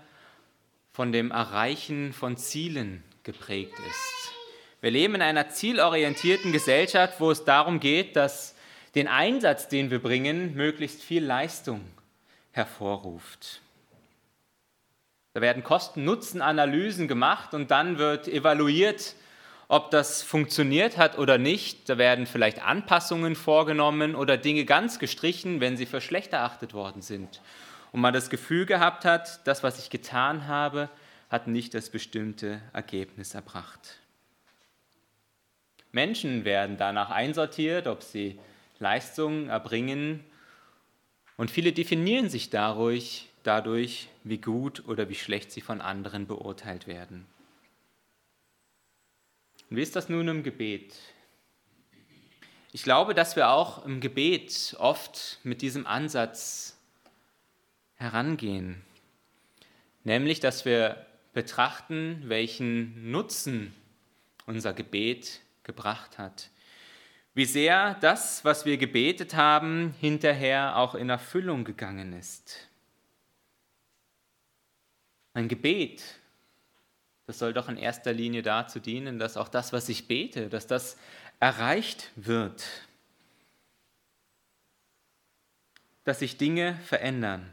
von 0.91 1.13
dem 1.13 1.31
Erreichen 1.31 2.15
von 2.15 2.39
Zielen 2.39 3.05
geprägt 3.25 3.79
ist. 3.79 4.33
Wir 4.81 4.91
leben 4.91 5.17
in 5.17 5.23
einer 5.23 5.51
zielorientierten 5.51 6.51
Gesellschaft, 6.51 7.21
wo 7.21 7.31
es 7.31 7.45
darum 7.45 7.79
geht, 7.79 8.17
dass 8.17 8.55
den 8.95 9.07
Einsatz, 9.07 9.69
den 9.69 9.91
wir 9.91 10.01
bringen, 10.01 10.55
möglichst 10.55 11.03
viel 11.03 11.23
Leistung 11.23 11.83
hervorruft. 12.53 13.61
Da 15.33 15.41
werden 15.41 15.63
Kosten-Nutzen-Analysen 15.63 17.07
gemacht 17.07 17.55
und 17.55 17.71
dann 17.71 17.99
wird 17.99 18.27
evaluiert, 18.27 19.15
ob 19.69 19.93
das 19.93 20.23
funktioniert 20.23 20.99
hat 20.99 21.19
oder 21.19 21.39
nicht. 21.39 21.89
Da 21.89 21.97
werden 21.99 22.27
vielleicht 22.27 22.61
Anpassungen 22.65 23.37
vorgenommen 23.37 24.17
oder 24.17 24.37
Dinge 24.37 24.65
ganz 24.65 24.99
gestrichen, 24.99 25.61
wenn 25.61 25.77
sie 25.77 25.87
für 25.87 26.01
schlecht 26.01 26.33
erachtet 26.33 26.75
worden 26.75 27.03
sind. 27.03 27.41
Und 27.93 28.01
man 28.01 28.13
das 28.13 28.31
Gefühl 28.31 28.67
gehabt 28.67 29.05
hat, 29.05 29.47
das, 29.47 29.63
was 29.63 29.79
ich 29.79 29.89
getan 29.89 30.49
habe, 30.49 30.89
hat 31.29 31.47
nicht 31.47 31.75
das 31.75 31.91
bestimmte 31.91 32.61
Ergebnis 32.73 33.35
erbracht. 33.35 34.01
Menschen 35.93 36.45
werden 36.45 36.77
danach 36.77 37.11
einsortiert, 37.11 37.87
ob 37.87 38.03
sie 38.03 38.41
Leistungen 38.81 39.49
erbringen. 39.49 40.25
Und 41.37 41.51
viele 41.51 41.73
definieren 41.73 42.29
sich 42.29 42.51
dadurch, 42.51 43.30
dadurch, 43.43 44.09
wie 44.25 44.39
gut 44.39 44.87
oder 44.87 45.09
wie 45.09 45.15
schlecht 45.15 45.53
sie 45.53 45.61
von 45.61 45.81
anderen 45.81 46.27
beurteilt 46.27 46.87
werden. 46.87 47.27
Und 49.69 49.77
wie 49.77 49.83
ist 49.83 49.97
das 49.97 50.09
nun 50.09 50.29
im 50.29 50.43
Gebet? 50.43 50.95
Ich 52.73 52.83
glaube, 52.83 53.15
dass 53.15 53.37
wir 53.37 53.51
auch 53.51 53.85
im 53.85 54.01
Gebet 54.01 54.77
oft 54.79 55.39
mit 55.43 55.63
diesem 55.63 55.87
Ansatz 55.87 56.77
herangehen, 57.95 58.83
nämlich 60.05 60.41
dass 60.41 60.65
wir 60.65 61.05
betrachten, 61.33 62.23
welchen 62.27 63.11
Nutzen 63.11 63.75
unser 64.47 64.73
Gebet 64.73 65.41
gebracht 65.63 66.19
hat. 66.19 66.51
Wie 67.35 67.45
sehr 67.45 67.95
das, 68.01 68.45
was 68.45 68.65
wir 68.65 68.77
gebetet 68.77 69.35
haben, 69.35 69.95
hinterher 70.01 70.77
auch 70.77 70.95
in 70.95 71.11
Erfüllung 71.11 71.65
gegangen 71.65 72.13
ist. 72.13 72.70
Ein 75.33 75.49
Gebet, 75.49 76.03
das 77.27 77.39
soll 77.39 77.53
doch 77.53 77.69
in 77.69 77.77
erster 77.77 78.13
Linie 78.13 78.43
dazu 78.43 78.81
dienen, 78.81 79.19
dass 79.19 79.37
auch 79.37 79.49
das, 79.49 79.73
was 79.73 79.89
ich 79.89 80.09
bete, 80.09 80.49
dass 80.49 80.67
das 80.67 80.97
erreicht 81.39 82.11
wird, 82.17 82.65
dass 86.05 86.19
sich 86.19 86.37
Dinge 86.37 86.79
verändern. 86.85 87.49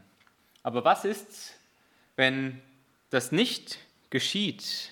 Aber 0.64 0.84
was 0.84 1.06
ist, 1.06 1.54
wenn 2.16 2.62
das 3.10 3.32
nicht 3.32 3.78
geschieht? 4.10 4.92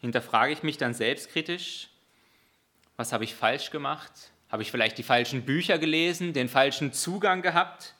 Hinterfrage 0.00 0.52
ich 0.52 0.62
mich 0.62 0.78
dann 0.78 0.94
selbstkritisch, 0.94 1.90
was 2.96 3.12
habe 3.12 3.24
ich 3.24 3.34
falsch 3.34 3.70
gemacht? 3.70 4.32
Habe 4.48 4.62
ich 4.62 4.70
vielleicht 4.70 4.96
die 4.98 5.02
falschen 5.02 5.44
Bücher 5.44 5.78
gelesen, 5.78 6.32
den 6.32 6.48
falschen 6.48 6.92
Zugang 6.92 7.42
gehabt? 7.42 7.94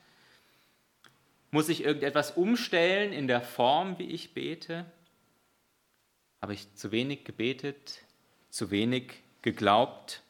Muss 1.51 1.69
ich 1.69 1.83
irgendetwas 1.83 2.33
umstellen 2.33 3.13
in 3.13 3.27
der 3.27 3.41
Form, 3.41 3.99
wie 3.99 4.11
ich 4.11 4.35
bete? 4.35 4.85
Habe 6.43 6.55
ich 6.55 6.75
zu 6.75 6.93
wenig 6.93 7.25
gebetet, 7.25 8.03
zu 8.51 8.71
wenig 8.71 9.23
geglaubt? 9.43 10.23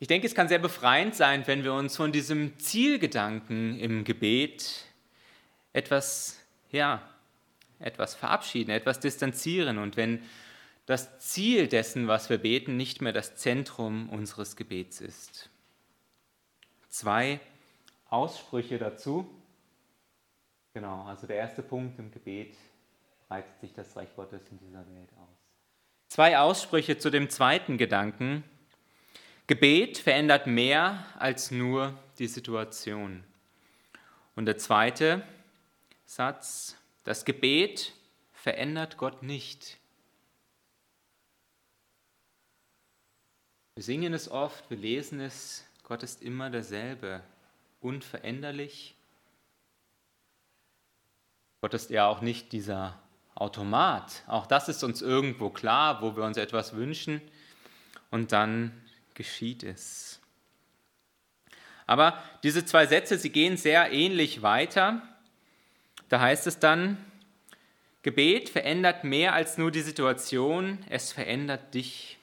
Ich 0.00 0.08
denke, 0.08 0.26
es 0.26 0.34
kann 0.34 0.48
sehr 0.48 0.58
befreiend 0.58 1.14
sein, 1.14 1.46
wenn 1.46 1.62
wir 1.62 1.74
uns 1.74 1.96
von 1.96 2.10
diesem 2.10 2.58
Zielgedanken 2.58 3.78
im 3.78 4.02
Gebet 4.02 4.86
etwas, 5.72 6.40
ja, 6.72 7.08
etwas 7.78 8.16
verabschieden, 8.16 8.72
etwas 8.72 8.98
distanzieren 8.98 9.78
und 9.78 9.96
wenn 9.96 10.22
das 10.86 11.20
Ziel 11.20 11.68
dessen, 11.68 12.08
was 12.08 12.30
wir 12.30 12.38
beten, 12.38 12.76
nicht 12.76 13.00
mehr 13.00 13.12
das 13.12 13.36
Zentrum 13.36 14.08
unseres 14.10 14.56
Gebets 14.56 15.00
ist. 15.00 15.50
Zwei 16.88 17.40
Aussprüche 18.12 18.78
dazu. 18.78 19.26
Genau, 20.74 21.04
also 21.04 21.26
der 21.26 21.36
erste 21.36 21.62
Punkt 21.62 21.98
im 21.98 22.10
Gebet 22.10 22.54
breitet 23.26 23.58
sich 23.60 23.72
das 23.72 23.96
Reich 23.96 24.14
Gottes 24.14 24.42
in 24.50 24.58
dieser 24.58 24.86
Welt 24.94 25.08
aus. 25.16 25.38
Zwei 26.08 26.38
Aussprüche 26.38 26.98
zu 26.98 27.10
dem 27.10 27.30
zweiten 27.30 27.78
Gedanken. 27.78 28.44
Gebet 29.46 29.96
verändert 29.96 30.46
mehr 30.46 31.06
als 31.18 31.50
nur 31.50 31.98
die 32.18 32.26
Situation. 32.26 33.24
Und 34.36 34.44
der 34.44 34.58
zweite 34.58 35.26
Satz, 36.04 36.76
das 37.04 37.24
Gebet 37.24 37.94
verändert 38.34 38.98
Gott 38.98 39.22
nicht. 39.22 39.78
Wir 43.74 43.82
singen 43.82 44.12
es 44.12 44.30
oft, 44.30 44.68
wir 44.68 44.76
lesen 44.76 45.18
es, 45.20 45.66
Gott 45.82 46.02
ist 46.02 46.22
immer 46.22 46.50
derselbe 46.50 47.22
unveränderlich. 47.82 48.94
Gott 51.60 51.74
ist 51.74 51.90
ja 51.90 52.06
auch 52.06 52.20
nicht 52.20 52.52
dieser 52.52 52.98
Automat. 53.34 54.24
Auch 54.26 54.46
das 54.46 54.68
ist 54.68 54.82
uns 54.84 55.02
irgendwo 55.02 55.50
klar, 55.50 56.02
wo 56.02 56.16
wir 56.16 56.24
uns 56.24 56.36
etwas 56.36 56.74
wünschen 56.74 57.20
und 58.10 58.32
dann 58.32 58.72
geschieht 59.14 59.62
es. 59.62 60.20
Aber 61.86 62.22
diese 62.42 62.64
zwei 62.64 62.86
Sätze, 62.86 63.18
sie 63.18 63.30
gehen 63.30 63.56
sehr 63.56 63.92
ähnlich 63.92 64.42
weiter. 64.42 65.02
Da 66.08 66.20
heißt 66.20 66.46
es 66.46 66.58
dann, 66.58 66.96
Gebet 68.02 68.48
verändert 68.48 69.04
mehr 69.04 69.34
als 69.34 69.58
nur 69.58 69.70
die 69.70 69.82
Situation, 69.82 70.78
es 70.88 71.12
verändert 71.12 71.74
dich. 71.74 72.18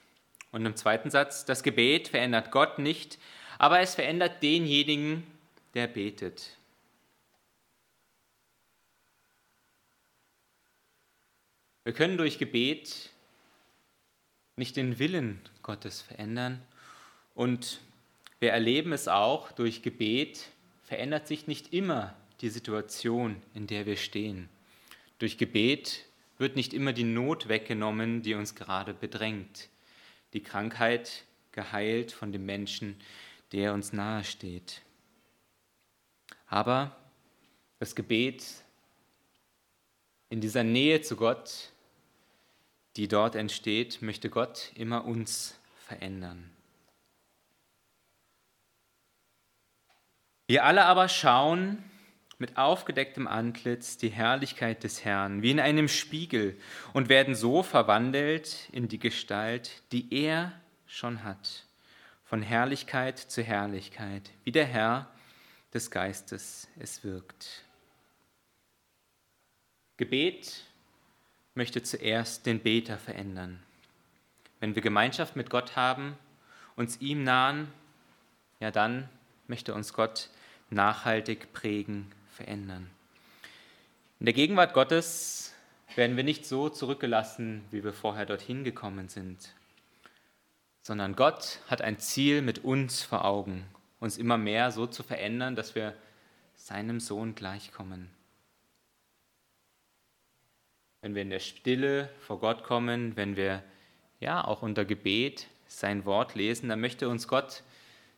Und 0.52 0.66
im 0.66 0.76
zweiten 0.76 1.10
Satz, 1.10 1.46
das 1.46 1.64
Gebet 1.64 2.08
verändert 2.08 2.52
Gott 2.52 2.80
nicht, 2.80 3.20
aber 3.58 3.80
es 3.80 3.96
verändert 3.96 4.42
denjenigen, 4.44 5.24
der 5.74 5.88
betet. 5.88 6.58
Wir 11.84 11.94
können 11.94 12.18
durch 12.18 12.38
Gebet 12.38 13.10
nicht 14.56 14.76
den 14.76 15.00
Willen 15.00 15.42
Gottes 15.64 16.02
verändern 16.02 16.62
und 17.34 17.80
wir 18.40 18.52
erleben 18.52 18.94
es 18.94 19.08
auch, 19.08 19.52
durch 19.52 19.82
Gebet 19.82 20.50
verändert 20.84 21.28
sich 21.28 21.48
nicht 21.48 21.74
immer 21.74 22.16
die 22.42 22.50
Situation, 22.50 23.42
in 23.54 23.68
der 23.68 23.86
wir 23.86 23.98
stehen. 23.98 24.50
Durch 25.18 25.38
Gebet 25.38 26.06
wird 26.38 26.56
nicht 26.56 26.74
immer 26.74 26.94
die 26.94 27.04
Not 27.04 27.50
weggenommen, 27.50 28.22
die 28.22 28.34
uns 28.34 28.56
gerade 28.56 28.94
bedrängt. 28.94 29.70
Die 30.34 30.42
Krankheit 30.42 31.26
geheilt 31.52 32.12
von 32.12 32.32
dem 32.32 32.46
Menschen, 32.46 32.96
der 33.52 33.74
uns 33.74 33.92
nahesteht. 33.94 34.82
Aber 36.50 36.96
das 37.78 37.96
Gebet 37.96 38.44
in 40.30 40.42
dieser 40.42 40.64
Nähe 40.64 41.02
zu 41.02 41.16
Gott, 41.16 41.72
die 42.98 43.08
dort 43.08 43.36
entsteht, 43.36 44.02
möchte 44.02 44.30
Gott 44.30 44.72
immer 44.76 45.06
uns 45.06 45.58
verändern. 45.86 46.50
Wir 50.48 50.66
alle 50.66 50.86
aber 50.86 51.08
schauen 51.08 51.84
mit 52.40 52.58
aufgedecktem 52.58 53.28
Antlitz 53.28 53.98
die 53.98 54.10
Herrlichkeit 54.10 54.84
des 54.84 55.06
Herrn 55.06 55.44
wie 55.44 55.52
in 55.52 55.60
einem 55.60 55.88
Spiegel 55.88 56.58
und 56.94 57.10
werden 57.10 57.36
so 57.36 57.62
verwandelt 57.62 58.70
in 58.72 58.88
die 58.88 58.98
Gestalt, 58.98 59.84
die 59.92 60.12
er 60.12 60.54
schon 60.88 61.24
hat, 61.24 61.66
von 62.24 62.42
Herrlichkeit 62.42 63.20
zu 63.20 63.44
Herrlichkeit, 63.44 64.32
wie 64.44 64.52
der 64.52 64.66
Herr 64.66 65.08
des 65.74 65.92
Geistes 65.92 66.68
es 66.80 67.04
wirkt. 67.04 67.64
Gebet 69.98 70.64
möchte 71.56 71.84
zuerst 71.84 72.46
den 72.46 72.62
Beter 72.62 72.98
verändern. 72.98 73.62
Wenn 74.60 74.76
wir 74.76 74.82
Gemeinschaft 74.82 75.36
mit 75.36 75.50
Gott 75.50 75.76
haben, 75.76 76.18
uns 76.76 77.02
ihm 77.02 77.24
nahen, 77.24 77.68
ja 78.60 78.72
dann 78.72 79.10
möchte 79.48 79.74
uns 79.74 79.94
Gott 79.94 80.30
nachhaltig 80.70 81.54
prägen, 81.54 82.12
verändern. 82.32 82.90
In 84.20 84.26
der 84.26 84.34
Gegenwart 84.34 84.74
Gottes 84.74 85.54
werden 85.96 86.18
wir 86.18 86.24
nicht 86.24 86.46
so 86.46 86.70
zurückgelassen, 86.70 87.66
wie 87.72 87.84
wir 87.84 87.94
vorher 87.94 88.26
dorthin 88.26 88.64
gekommen 88.64 89.10
sind, 89.10 89.54
sondern 90.82 91.16
Gott 91.16 91.60
hat 91.68 91.82
ein 91.82 92.00
Ziel 92.00 92.42
mit 92.42 92.64
uns 92.64 93.04
vor 93.04 93.26
Augen, 93.26 93.66
uns 94.00 94.18
immer 94.18 94.38
mehr 94.38 94.72
so 94.72 94.88
zu 94.88 95.04
verändern, 95.04 95.56
dass 95.56 95.76
wir 95.76 95.96
seinem 96.56 97.00
Sohn 97.00 97.36
gleichkommen. 97.36 98.10
Wenn 101.02 101.16
wir 101.16 101.22
in 101.22 101.30
der 101.30 101.40
Stille 101.40 102.10
vor 102.20 102.40
Gott 102.40 102.64
kommen, 102.64 103.16
wenn 103.16 103.36
wir 103.36 103.64
ja 104.20 104.44
auch 104.44 104.62
unter 104.62 104.84
Gebet 104.84 105.48
sein 105.68 106.04
Wort 106.06 106.36
lesen, 106.36 106.70
dann 106.70 106.82
möchte 106.82 107.08
uns 107.08 107.28
Gott 107.28 107.64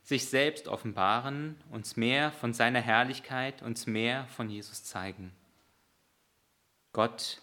sich 0.04 0.26
selbst 0.26 0.68
offenbaren, 0.68 1.62
uns 1.70 1.96
mehr 1.96 2.32
von 2.32 2.54
seiner 2.54 2.82
Herrlichkeit, 2.82 3.62
uns 3.62 3.86
mehr 3.86 4.26
von 4.28 4.50
Jesus 4.50 4.84
zeigen. 4.84 5.32
Gott 6.92 7.42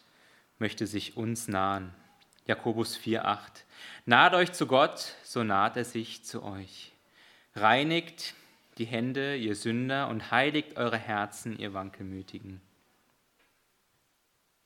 möchte 0.59 0.87
sich 0.87 1.16
uns 1.16 1.47
nahen. 1.47 1.95
Jakobus 2.47 2.99
4,8. 2.99 3.62
Naht 4.07 4.35
euch 4.35 4.52
zu 4.52 4.66
Gott, 4.66 5.14
so 5.23 5.45
naht 5.45 5.76
er 5.76 5.85
sich 5.85 6.25
zu 6.25 6.42
euch. 6.42 6.92
Reinigt 7.61 8.35
die 8.77 8.85
Hände, 8.85 9.37
ihr 9.37 9.57
Sünder, 9.57 10.09
und 10.09 10.31
heiligt 10.31 10.77
eure 10.77 10.97
Herzen, 10.97 11.59
ihr 11.59 11.75
Wankelmütigen. 11.75 12.61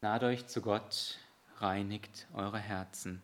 Naht 0.02 0.22
euch 0.22 0.46
zu 0.46 0.60
Gott, 0.60 1.18
reinigt 1.56 2.26
eure 2.34 2.58
Herzen. 2.58 3.22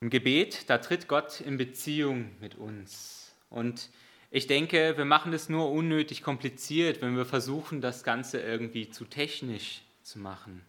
Im 0.00 0.10
Gebet, 0.10 0.68
da 0.68 0.76
tritt 0.76 1.08
Gott 1.08 1.40
in 1.40 1.56
Beziehung 1.56 2.38
mit 2.40 2.56
uns. 2.56 3.34
Und 3.48 3.88
ich 4.30 4.46
denke, 4.46 4.98
wir 4.98 5.06
machen 5.06 5.32
es 5.32 5.48
nur 5.48 5.70
unnötig 5.70 6.22
kompliziert, 6.22 7.00
wenn 7.00 7.16
wir 7.16 7.24
versuchen, 7.24 7.80
das 7.80 8.04
Ganze 8.04 8.42
irgendwie 8.42 8.90
zu 8.90 9.06
technisch 9.06 9.80
zu 10.02 10.18
machen. 10.18 10.60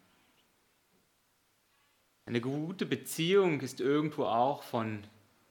Eine 2.28 2.42
gute 2.42 2.88
Beziehung 2.88 3.62
ist 3.62 3.80
irgendwo 3.80 4.26
auch 4.26 4.64
von 4.64 5.04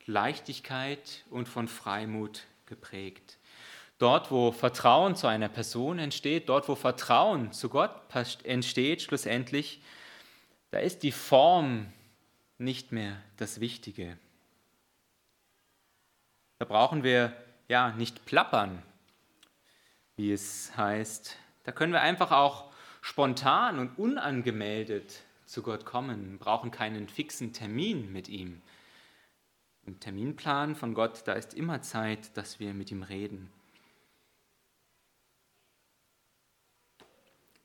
Leichtigkeit 0.06 1.24
und 1.30 1.48
von 1.48 1.68
Freimut 1.68 2.42
geprägt. 2.66 3.38
Dort, 3.98 4.32
wo 4.32 4.50
Vertrauen 4.50 5.14
zu 5.14 5.28
einer 5.28 5.48
Person 5.48 6.00
entsteht, 6.00 6.48
dort, 6.48 6.68
wo 6.68 6.74
Vertrauen 6.74 7.52
zu 7.52 7.68
Gott 7.68 7.92
entsteht, 8.42 9.02
schlussendlich, 9.02 9.80
da 10.72 10.80
ist 10.80 11.04
die 11.04 11.12
Form 11.12 11.86
nicht 12.58 12.90
mehr 12.90 13.22
das 13.36 13.60
Wichtige. 13.60 14.18
Da 16.58 16.64
brauchen 16.64 17.04
wir 17.04 17.36
ja 17.68 17.92
nicht 17.92 18.26
plappern, 18.26 18.82
wie 20.16 20.32
es 20.32 20.76
heißt. 20.76 21.36
Da 21.62 21.70
können 21.70 21.92
wir 21.92 22.00
einfach 22.00 22.32
auch 22.32 22.72
spontan 23.00 23.78
und 23.78 23.96
unangemeldet 23.96 25.22
zu 25.46 25.62
Gott 25.62 25.84
kommen, 25.84 26.38
brauchen 26.38 26.70
keinen 26.70 27.08
fixen 27.08 27.52
Termin 27.52 28.12
mit 28.12 28.28
ihm. 28.28 28.62
Im 29.86 30.00
Terminplan 30.00 30.74
von 30.74 30.94
Gott, 30.94 31.22
da 31.26 31.34
ist 31.34 31.54
immer 31.54 31.82
Zeit, 31.82 32.36
dass 32.36 32.58
wir 32.58 32.72
mit 32.72 32.90
ihm 32.90 33.02
reden. 33.02 33.50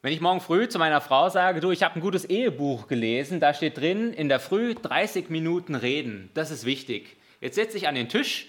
Wenn 0.02 0.14
ich 0.14 0.22
morgen 0.22 0.40
früh 0.40 0.70
zu 0.70 0.80
meiner 0.80 1.02
Frau 1.02 1.30
sage, 1.30 1.60
du, 1.60 1.72
ich 1.72 1.84
habe 1.84 1.96
ein 1.96 2.02
gutes 2.02 2.24
Ehebuch 2.24 2.88
gelesen, 2.88 3.42
da 3.42 3.54
steht 3.54 3.78
drin, 3.78 4.14
in 4.14 4.30
der 4.30 4.40
Früh 4.40 4.74
30 4.74 5.30
Minuten 5.30 5.76
reden, 5.76 6.30
das 6.34 6.52
ist 6.52 6.66
wichtig. 6.66 7.18
Jetzt 7.42 7.56
setze 7.56 7.78
ich 7.78 7.88
an 7.88 7.96
den 7.96 8.08
Tisch 8.08 8.48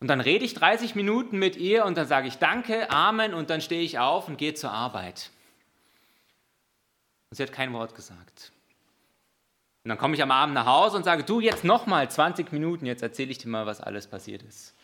und 0.00 0.08
dann 0.08 0.20
rede 0.20 0.44
ich 0.44 0.54
30 0.54 0.94
Minuten 0.94 1.38
mit 1.38 1.56
ihr 1.56 1.84
und 1.84 1.98
dann 1.98 2.06
sage 2.06 2.28
ich 2.28 2.36
Danke, 2.36 2.90
Amen 2.90 3.34
und 3.34 3.50
dann 3.50 3.60
stehe 3.60 3.82
ich 3.82 3.98
auf 3.98 4.28
und 4.28 4.38
gehe 4.38 4.54
zur 4.54 4.70
Arbeit. 4.70 5.30
Und 7.30 7.36
sie 7.36 7.42
hat 7.42 7.52
kein 7.52 7.72
Wort 7.72 7.94
gesagt. 7.94 8.52
Und 9.84 9.90
dann 9.90 9.98
komme 9.98 10.14
ich 10.14 10.22
am 10.22 10.30
Abend 10.30 10.54
nach 10.54 10.66
Hause 10.66 10.96
und 10.96 11.04
sage, 11.04 11.24
du, 11.24 11.40
jetzt 11.40 11.62
nochmal 11.62 12.10
20 12.10 12.52
Minuten, 12.52 12.86
jetzt 12.86 13.02
erzähle 13.02 13.30
ich 13.30 13.38
dir 13.38 13.48
mal, 13.48 13.66
was 13.66 13.80
alles 13.80 14.06
passiert 14.06 14.42
ist. 14.42 14.74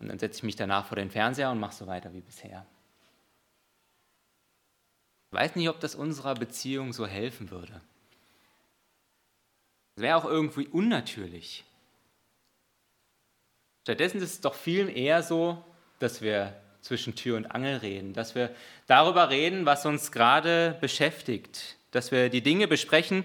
Und 0.00 0.08
dann 0.08 0.18
setze 0.18 0.38
ich 0.38 0.42
mich 0.42 0.56
danach 0.56 0.86
vor 0.86 0.96
den 0.96 1.10
Fernseher 1.10 1.50
und 1.50 1.60
mache 1.60 1.74
so 1.74 1.86
weiter 1.86 2.12
wie 2.12 2.20
bisher. 2.20 2.66
Ich 5.30 5.38
weiß 5.38 5.56
nicht, 5.56 5.68
ob 5.68 5.78
das 5.80 5.94
unserer 5.94 6.34
Beziehung 6.34 6.92
so 6.92 7.06
helfen 7.06 7.50
würde. 7.50 7.80
Es 9.94 10.02
wäre 10.02 10.16
auch 10.16 10.24
irgendwie 10.24 10.66
unnatürlich. 10.68 11.64
Stattdessen 13.82 14.18
ist 14.18 14.32
es 14.34 14.40
doch 14.40 14.54
viel 14.54 14.88
eher 14.88 15.22
so, 15.22 15.62
dass 15.98 16.22
wir 16.22 16.60
zwischen 16.80 17.14
Tür 17.14 17.36
und 17.36 17.46
Angel 17.46 17.78
reden, 17.78 18.12
dass 18.12 18.34
wir 18.34 18.50
darüber 18.86 19.30
reden, 19.30 19.66
was 19.66 19.84
uns 19.86 20.12
gerade 20.12 20.76
beschäftigt, 20.80 21.76
dass 21.90 22.12
wir 22.12 22.28
die 22.28 22.42
Dinge 22.42 22.68
besprechen, 22.68 23.24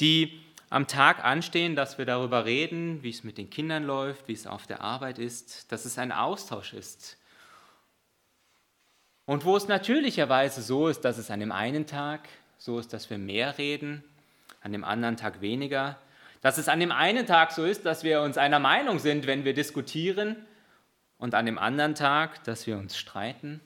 die 0.00 0.40
am 0.68 0.86
Tag 0.86 1.24
anstehen, 1.24 1.76
dass 1.76 1.98
wir 1.98 2.04
darüber 2.04 2.44
reden, 2.44 3.02
wie 3.02 3.10
es 3.10 3.24
mit 3.24 3.38
den 3.38 3.50
Kindern 3.50 3.84
läuft, 3.84 4.28
wie 4.28 4.32
es 4.32 4.46
auf 4.46 4.66
der 4.66 4.82
Arbeit 4.82 5.18
ist, 5.18 5.72
dass 5.72 5.84
es 5.84 5.98
ein 5.98 6.12
Austausch 6.12 6.74
ist, 6.74 7.16
und 9.30 9.44
wo 9.44 9.56
es 9.56 9.68
natürlicherweise 9.68 10.60
so 10.60 10.88
ist, 10.88 11.02
dass 11.02 11.16
es 11.16 11.30
an 11.30 11.38
dem 11.38 11.52
einen 11.52 11.86
Tag 11.86 12.28
so 12.58 12.80
ist, 12.80 12.92
dass 12.92 13.10
wir 13.10 13.18
mehr 13.18 13.58
reden, 13.58 14.02
an 14.60 14.72
dem 14.72 14.82
anderen 14.82 15.16
Tag 15.16 15.40
weniger, 15.40 16.00
dass 16.40 16.58
es 16.58 16.68
an 16.68 16.80
dem 16.80 16.90
einen 16.90 17.26
Tag 17.26 17.52
so 17.52 17.64
ist, 17.64 17.86
dass 17.86 18.02
wir 18.02 18.22
uns 18.22 18.38
einer 18.38 18.58
Meinung 18.58 18.98
sind, 18.98 19.28
wenn 19.28 19.44
wir 19.44 19.54
diskutieren, 19.54 20.34
und 21.20 21.34
an 21.34 21.46
dem 21.46 21.58
anderen 21.58 21.94
Tag, 21.94 22.42
dass 22.44 22.66
wir 22.66 22.78
uns 22.78 22.96
streiten, 22.96 23.60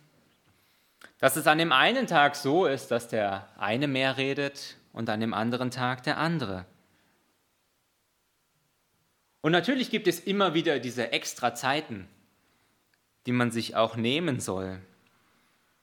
dass 1.19 1.37
es 1.37 1.47
an 1.47 1.59
dem 1.59 1.73
einen 1.73 2.07
Tag 2.07 2.35
so 2.37 2.67
ist, 2.67 2.91
dass 2.91 3.09
der 3.09 3.49
eine 3.57 3.87
mehr 3.87 4.17
redet 4.17 4.77
und 4.93 5.09
an 5.09 5.21
dem 5.21 5.33
anderen 5.33 5.71
Tag 5.71 6.03
der 6.03 6.19
andere. 6.19 6.67
Und 9.41 9.53
natürlich 9.53 9.91
gibt 9.91 10.09
es 10.09 10.21
immer 10.21 10.55
wieder 10.55 10.81
diese 10.81 11.13
extra 11.13 11.55
Zeiten, 11.55 12.09
die 13.27 13.33
man 13.33 13.53
sich 13.53 13.77
auch 13.77 13.95
nehmen 13.95 14.41
soll, 14.41 14.81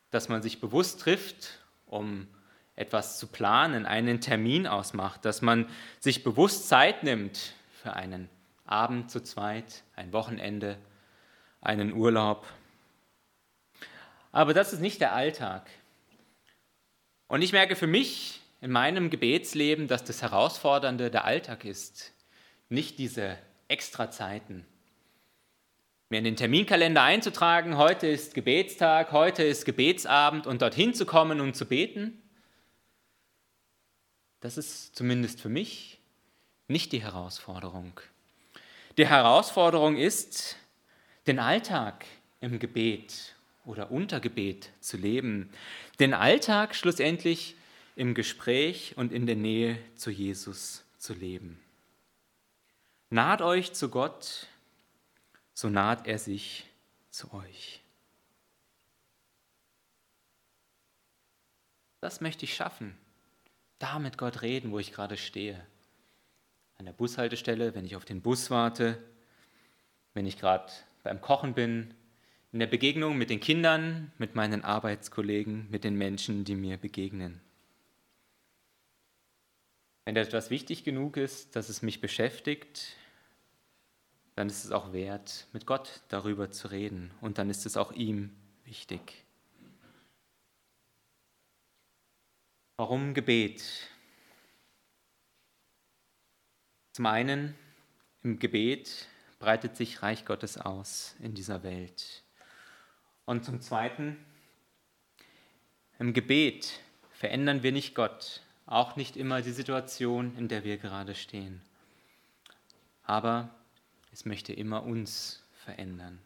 dass 0.09 0.27
man 0.27 0.41
sich 0.41 0.59
bewusst 0.59 0.99
trifft, 0.99 1.59
um 1.85 2.27
etwas 2.75 3.17
zu 3.17 3.27
planen, 3.27 3.85
einen 3.85 4.19
Termin 4.19 4.67
ausmacht, 4.67 5.23
dass 5.23 5.41
man 5.41 5.69
sich 5.99 6.23
bewusst 6.23 6.67
Zeit 6.67 7.03
nimmt 7.03 7.53
für 7.81 7.93
einen 7.93 8.29
Abend 8.65 9.09
zu 9.09 9.21
zweit, 9.21 9.83
ein 9.95 10.11
Wochenende, 10.11 10.77
einen 11.61 11.93
Urlaub. 11.93 12.45
Aber 14.31 14.53
das 14.53 14.73
ist 14.73 14.79
nicht 14.79 15.01
der 15.01 15.13
Alltag. 15.13 15.69
Und 17.27 17.41
ich 17.41 17.53
merke 17.53 17.75
für 17.75 17.87
mich 17.87 18.41
in 18.59 18.71
meinem 18.71 19.09
Gebetsleben, 19.09 19.87
dass 19.87 20.03
das 20.03 20.21
Herausfordernde 20.21 21.09
der 21.09 21.25
Alltag 21.25 21.65
ist, 21.65 22.11
nicht 22.69 22.99
diese 22.99 23.37
Extrazeiten, 23.67 24.65
mir 26.09 26.17
in 26.17 26.25
den 26.25 26.35
Terminkalender 26.35 27.03
einzutragen, 27.03 27.77
heute 27.77 28.05
ist 28.07 28.33
Gebetstag, 28.33 29.13
heute 29.13 29.43
ist 29.43 29.63
Gebetsabend 29.63 30.45
und 30.45 30.61
dorthin 30.61 30.93
zu 30.93 31.05
kommen 31.05 31.39
und 31.39 31.55
zu 31.55 31.65
beten, 31.65 32.21
das 34.41 34.57
ist 34.57 34.95
zumindest 34.95 35.39
für 35.39 35.49
mich 35.49 35.99
nicht 36.67 36.91
die 36.91 37.01
Herausforderung. 37.01 37.99
Die 38.97 39.07
Herausforderung 39.07 39.95
ist, 39.95 40.57
den 41.27 41.39
Alltag 41.39 42.05
im 42.39 42.59
Gebet 42.59 43.35
oder 43.65 43.91
unter 43.91 44.19
Gebet 44.19 44.69
zu 44.79 44.97
leben. 44.97 45.49
Den 45.99 46.13
Alltag 46.13 46.75
schlussendlich 46.75 47.55
im 47.95 48.13
Gespräch 48.13 48.93
und 48.97 49.11
in 49.11 49.25
der 49.25 49.35
Nähe 49.35 49.77
zu 49.95 50.09
Jesus 50.09 50.83
zu 50.97 51.13
leben. 51.13 51.59
Naht 53.09 53.41
euch 53.41 53.73
zu 53.73 53.89
Gott, 53.89 54.47
so 55.53 55.69
naht 55.69 56.07
er 56.07 56.17
sich 56.17 56.65
zu 57.09 57.33
euch. 57.33 57.81
Das 61.99 62.21
möchte 62.21 62.45
ich 62.45 62.55
schaffen. 62.55 62.97
Da 63.77 63.99
mit 63.99 64.17
Gott 64.17 64.41
reden, 64.41 64.71
wo 64.71 64.79
ich 64.79 64.91
gerade 64.91 65.17
stehe. 65.17 65.63
An 66.77 66.85
der 66.85 66.93
Bushaltestelle, 66.93 67.75
wenn 67.75 67.85
ich 67.85 67.95
auf 67.95 68.05
den 68.05 68.21
Bus 68.21 68.49
warte, 68.49 68.97
wenn 70.13 70.25
ich 70.25 70.39
gerade 70.39 70.71
beim 71.03 71.21
Kochen 71.21 71.53
bin, 71.53 71.93
in 72.51 72.59
der 72.59 72.67
Begegnung 72.67 73.17
mit 73.17 73.29
den 73.29 73.39
Kindern, 73.39 74.11
mit 74.17 74.35
meinen 74.35 74.63
Arbeitskollegen, 74.63 75.69
mit 75.69 75.83
den 75.83 75.95
Menschen, 75.95 76.43
die 76.43 76.55
mir 76.55 76.77
begegnen. 76.77 77.39
Wenn 80.05 80.15
etwas 80.15 80.49
wichtig 80.49 80.83
genug 80.83 81.15
ist, 81.15 81.55
dass 81.55 81.69
es 81.69 81.81
mich 81.81 82.01
beschäftigt, 82.01 82.97
dann 84.35 84.47
ist 84.47 84.65
es 84.65 84.71
auch 84.71 84.91
wert, 84.91 85.47
mit 85.53 85.65
Gott 85.65 86.01
darüber 86.09 86.51
zu 86.51 86.69
reden. 86.69 87.11
Und 87.21 87.37
dann 87.37 87.49
ist 87.49 87.65
es 87.65 87.77
auch 87.77 87.91
ihm 87.91 88.35
wichtig. 88.65 89.23
Warum 92.77 93.13
Gebet? 93.13 93.63
Zum 96.93 97.05
einen, 97.05 97.55
im 98.23 98.39
Gebet 98.39 99.07
breitet 99.41 99.75
sich 99.75 100.01
Reich 100.03 100.23
Gottes 100.23 100.57
aus 100.57 101.15
in 101.19 101.33
dieser 101.33 101.63
Welt. 101.63 102.23
Und 103.25 103.43
zum 103.43 103.59
Zweiten, 103.59 104.17
im 105.99 106.13
Gebet 106.13 106.79
verändern 107.11 107.63
wir 107.63 107.71
nicht 107.71 107.95
Gott, 107.95 108.41
auch 108.65 108.95
nicht 108.95 109.17
immer 109.17 109.41
die 109.41 109.51
Situation, 109.51 110.37
in 110.37 110.47
der 110.47 110.63
wir 110.63 110.77
gerade 110.77 111.15
stehen. 111.15 111.61
Aber 113.03 113.49
es 114.13 114.25
möchte 114.25 114.53
immer 114.53 114.83
uns 114.83 115.43
verändern. 115.53 116.19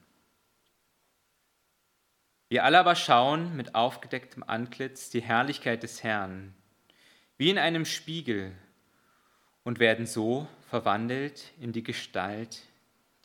Wir 2.50 2.64
alle 2.64 2.80
aber 2.80 2.96
schauen 2.96 3.56
mit 3.56 3.76
aufgedecktem 3.76 4.44
Antlitz 4.44 5.10
die 5.10 5.22
Herrlichkeit 5.22 5.84
des 5.84 6.04
Herrn, 6.04 6.54
wie 7.38 7.50
in 7.50 7.58
einem 7.58 7.86
Spiegel, 7.86 8.52
und 9.64 9.80
werden 9.80 10.06
so 10.06 10.48
verwandelt 10.70 11.52
in 11.60 11.74
die 11.74 11.82
Gestalt, 11.82 12.62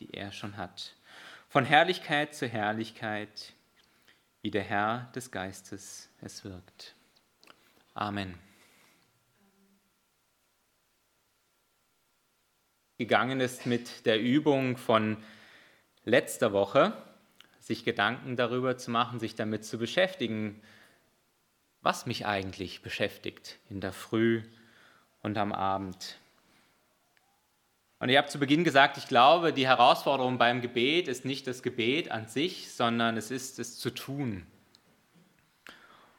die 0.00 0.12
er 0.14 0.32
schon 0.32 0.56
hat. 0.56 0.96
Von 1.48 1.64
Herrlichkeit 1.64 2.34
zu 2.34 2.48
Herrlichkeit, 2.48 3.52
wie 4.42 4.50
der 4.50 4.62
Herr 4.62 5.10
des 5.14 5.30
Geistes 5.30 6.08
es 6.20 6.44
wirkt. 6.44 6.94
Amen. 7.94 8.38
Gegangen 12.98 13.40
ist 13.40 13.66
mit 13.66 14.04
der 14.06 14.20
Übung 14.20 14.76
von 14.76 15.16
letzter 16.04 16.52
Woche, 16.52 16.92
sich 17.58 17.84
Gedanken 17.84 18.36
darüber 18.36 18.76
zu 18.76 18.90
machen, 18.90 19.18
sich 19.18 19.34
damit 19.34 19.64
zu 19.64 19.78
beschäftigen, 19.78 20.60
was 21.82 22.06
mich 22.06 22.26
eigentlich 22.26 22.82
beschäftigt 22.82 23.58
in 23.70 23.80
der 23.80 23.92
Früh 23.92 24.42
und 25.22 25.38
am 25.38 25.52
Abend. 25.52 26.19
Und 28.00 28.08
ich 28.08 28.16
habe 28.16 28.28
zu 28.28 28.38
Beginn 28.38 28.64
gesagt, 28.64 28.96
ich 28.96 29.06
glaube, 29.08 29.52
die 29.52 29.66
Herausforderung 29.66 30.38
beim 30.38 30.62
Gebet 30.62 31.06
ist 31.06 31.26
nicht 31.26 31.46
das 31.46 31.62
Gebet 31.62 32.10
an 32.10 32.26
sich, 32.28 32.72
sondern 32.72 33.18
es 33.18 33.30
ist 33.30 33.58
es 33.58 33.78
zu 33.78 33.90
tun. 33.90 34.46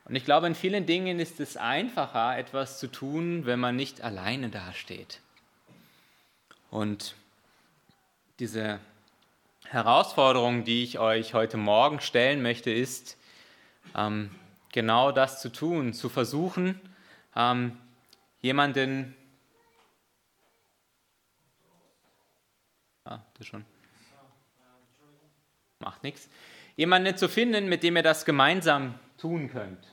Und 0.06 0.16
ich 0.16 0.24
glaube, 0.24 0.46
in 0.46 0.54
vielen 0.54 0.86
Dingen 0.86 1.20
ist 1.20 1.40
es 1.40 1.58
einfacher, 1.58 2.38
etwas 2.38 2.78
zu 2.80 2.88
tun, 2.88 3.48
wenn 3.48 3.60
man 3.60 3.76
nicht 3.76 4.02
alleine 4.02 4.50
dasteht. 4.50 5.22
Und 6.70 7.16
diese 8.40 8.80
Herausforderung, 9.66 10.64
die 10.64 10.84
ich 10.84 11.00
euch 11.00 11.34
heute 11.34 11.58
Morgen 11.58 12.00
stellen 12.00 12.44
möchte, 12.44 12.70
ist, 12.70 13.18
ähm, 13.96 14.30
genau 14.72 15.12
das 15.12 15.42
zu 15.42 15.52
tun, 15.52 15.94
zu 15.94 16.10
versuchen, 16.10 16.80
ähm, 17.36 17.76
jemanden 18.42 19.16
Ah, 23.06 23.20
das 23.38 23.48
schon. 23.48 23.66
Macht 25.80 26.04
nichts. 26.04 26.30
Jemanden 26.76 27.18
zu 27.18 27.28
finden, 27.28 27.68
mit 27.68 27.84
dem 27.84 27.96
ihr 27.96 28.04
das 28.04 28.26
gemeinsam 28.26 29.00
tun 29.18 29.50
könnt. 29.50 29.86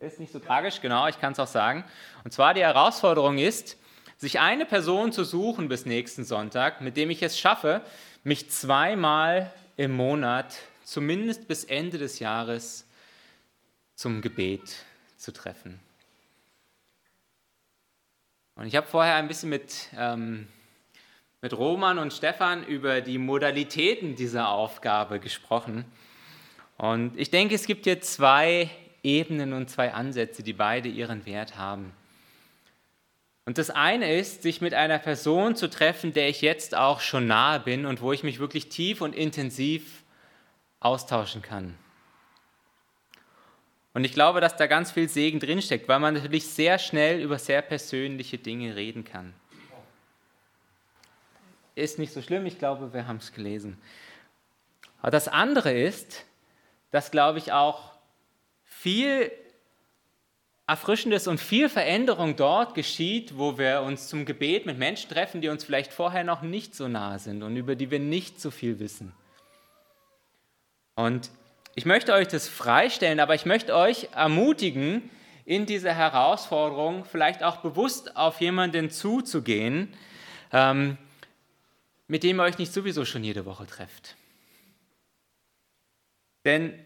Ist 0.00 0.20
nicht 0.20 0.32
so 0.32 0.38
tragisch, 0.38 0.80
genau, 0.80 1.08
ich 1.08 1.18
kann 1.18 1.32
es 1.32 1.40
auch 1.40 1.48
sagen. 1.48 1.84
Und 2.22 2.32
zwar 2.32 2.54
die 2.54 2.60
Herausforderung 2.60 3.38
ist, 3.38 3.76
sich 4.16 4.38
eine 4.38 4.64
Person 4.64 5.12
zu 5.12 5.24
suchen 5.24 5.68
bis 5.68 5.86
nächsten 5.86 6.24
Sonntag, 6.24 6.80
mit 6.80 6.96
dem 6.96 7.10
ich 7.10 7.22
es 7.22 7.38
schaffe, 7.38 7.82
mich 8.22 8.50
zweimal 8.50 9.52
im 9.76 9.92
Monat, 9.92 10.56
zumindest 10.84 11.48
bis 11.48 11.64
Ende 11.64 11.98
des 11.98 12.20
Jahres, 12.20 12.86
zum 13.96 14.22
Gebet 14.22 14.76
zu 15.16 15.32
treffen. 15.32 15.80
Und 18.58 18.66
ich 18.66 18.74
habe 18.74 18.88
vorher 18.88 19.14
ein 19.14 19.28
bisschen 19.28 19.50
mit, 19.50 19.88
ähm, 19.96 20.48
mit 21.40 21.56
Roman 21.56 22.00
und 22.00 22.12
Stefan 22.12 22.66
über 22.66 23.00
die 23.00 23.16
Modalitäten 23.16 24.16
dieser 24.16 24.48
Aufgabe 24.48 25.20
gesprochen. 25.20 25.84
Und 26.76 27.16
ich 27.16 27.30
denke, 27.30 27.54
es 27.54 27.66
gibt 27.66 27.84
hier 27.84 28.00
zwei 28.00 28.68
Ebenen 29.04 29.52
und 29.52 29.70
zwei 29.70 29.94
Ansätze, 29.94 30.42
die 30.42 30.54
beide 30.54 30.88
ihren 30.88 31.24
Wert 31.24 31.56
haben. 31.56 31.92
Und 33.44 33.58
das 33.58 33.70
eine 33.70 34.12
ist, 34.12 34.42
sich 34.42 34.60
mit 34.60 34.74
einer 34.74 34.98
Person 34.98 35.54
zu 35.54 35.70
treffen, 35.70 36.12
der 36.12 36.28
ich 36.28 36.40
jetzt 36.40 36.76
auch 36.76 36.98
schon 36.98 37.28
nahe 37.28 37.60
bin 37.60 37.86
und 37.86 38.02
wo 38.02 38.12
ich 38.12 38.24
mich 38.24 38.40
wirklich 38.40 38.70
tief 38.70 39.00
und 39.02 39.14
intensiv 39.14 40.02
austauschen 40.80 41.42
kann. 41.42 41.76
Und 43.98 44.04
ich 44.04 44.12
glaube, 44.12 44.40
dass 44.40 44.54
da 44.54 44.68
ganz 44.68 44.92
viel 44.92 45.08
Segen 45.08 45.40
drinsteckt, 45.40 45.88
weil 45.88 45.98
man 45.98 46.14
natürlich 46.14 46.46
sehr 46.46 46.78
schnell 46.78 47.20
über 47.20 47.36
sehr 47.36 47.62
persönliche 47.62 48.38
Dinge 48.38 48.76
reden 48.76 49.02
kann. 49.02 49.34
Ist 51.74 51.98
nicht 51.98 52.12
so 52.12 52.22
schlimm, 52.22 52.46
ich 52.46 52.60
glaube, 52.60 52.92
wir 52.92 53.08
haben 53.08 53.16
es 53.16 53.32
gelesen. 53.32 53.76
Aber 55.02 55.10
das 55.10 55.26
andere 55.26 55.72
ist, 55.72 56.26
dass, 56.92 57.10
glaube 57.10 57.38
ich, 57.38 57.50
auch 57.50 57.90
viel 58.62 59.32
Erfrischendes 60.68 61.26
und 61.26 61.40
viel 61.40 61.68
Veränderung 61.68 62.36
dort 62.36 62.76
geschieht, 62.76 63.36
wo 63.36 63.58
wir 63.58 63.82
uns 63.82 64.06
zum 64.06 64.26
Gebet 64.26 64.64
mit 64.64 64.78
Menschen 64.78 65.10
treffen, 65.10 65.40
die 65.40 65.48
uns 65.48 65.64
vielleicht 65.64 65.92
vorher 65.92 66.22
noch 66.22 66.42
nicht 66.42 66.76
so 66.76 66.86
nah 66.86 67.18
sind 67.18 67.42
und 67.42 67.56
über 67.56 67.74
die 67.74 67.90
wir 67.90 67.98
nicht 67.98 68.40
so 68.40 68.52
viel 68.52 68.78
wissen. 68.78 69.12
Und 70.94 71.32
ich 71.78 71.86
möchte 71.86 72.12
euch 72.12 72.26
das 72.26 72.48
freistellen, 72.48 73.20
aber 73.20 73.36
ich 73.36 73.46
möchte 73.46 73.76
euch 73.76 74.08
ermutigen, 74.12 75.08
in 75.44 75.64
dieser 75.64 75.94
Herausforderung 75.94 77.04
vielleicht 77.04 77.44
auch 77.44 77.58
bewusst 77.58 78.16
auf 78.16 78.40
jemanden 78.40 78.90
zuzugehen, 78.90 79.94
ähm, 80.50 80.98
mit 82.08 82.24
dem 82.24 82.40
ihr 82.40 82.42
euch 82.42 82.58
nicht 82.58 82.72
sowieso 82.72 83.04
schon 83.04 83.22
jede 83.22 83.44
Woche 83.44 83.64
trefft. 83.64 84.16
Denn 86.44 86.76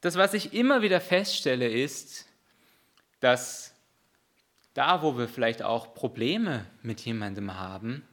das, 0.00 0.14
was 0.14 0.32
ich 0.32 0.54
immer 0.54 0.80
wieder 0.80 1.00
feststelle, 1.00 1.68
ist, 1.68 2.26
dass 3.18 3.74
da, 4.74 5.02
wo 5.02 5.18
wir 5.18 5.26
vielleicht 5.26 5.64
auch 5.64 5.92
Probleme 5.92 6.66
mit 6.82 7.00
jemandem 7.00 7.58
haben, 7.58 8.06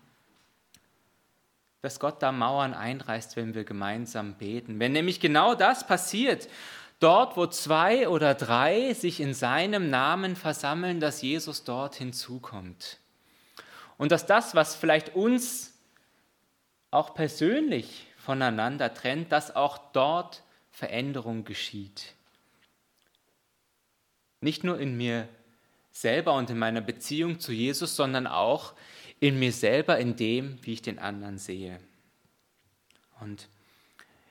dass 1.88 2.02
Gott 2.02 2.21
da 2.21 2.34
Mauern 2.34 2.73
einreißt, 2.73 3.38
wenn 3.38 3.56
wir 3.56 3.63
gemeinsam 3.63 4.34
beten. 4.34 4.78
Wenn 4.78 4.91
nämlich 4.91 5.21
genau 5.21 5.56
das 5.56 5.88
passiert, 5.88 6.50
dort, 7.00 7.38
wo 7.38 7.47
zwei 7.47 8.10
oder 8.10 8.36
drei 8.36 8.93
sich 8.93 9.21
in 9.21 9.34
seinem 9.34 9.89
Namen 9.89 10.36
versammeln, 10.36 11.00
dass 11.00 11.21
Jesus 11.21 11.63
dort 11.63 11.95
hinzukommt. 11.95 12.97
Und 13.97 14.12
dass 14.12 14.26
das, 14.26 14.54
was 14.54 14.76
vielleicht 14.76 15.15
uns 15.15 15.76
auch 16.91 17.13
persönlich 17.13 18.08
voneinander 18.17 18.93
trennt, 18.93 19.32
dass 19.32 19.56
auch 19.56 19.78
dort 19.93 20.43
Veränderung 20.71 21.45
geschieht. 21.45 22.15
Nicht 24.41 24.65
nur 24.65 24.78
in 24.78 24.97
mir 24.97 25.30
selber 25.93 26.34
und 26.34 26.50
in 26.50 26.60
meiner 26.60 26.82
Beziehung 26.82 27.39
zu 27.39 27.54
Jesus, 27.54 27.95
sondern 27.95 28.28
auch 28.28 28.73
in 28.73 28.78
mir 29.21 29.51
selber, 29.51 29.97
in 29.97 30.15
dem, 30.15 30.60
wie 30.62 30.73
ich 30.73 30.82
den 30.82 30.99
anderen 30.99 31.38
sehe. 31.38 31.80
Und 33.19 33.47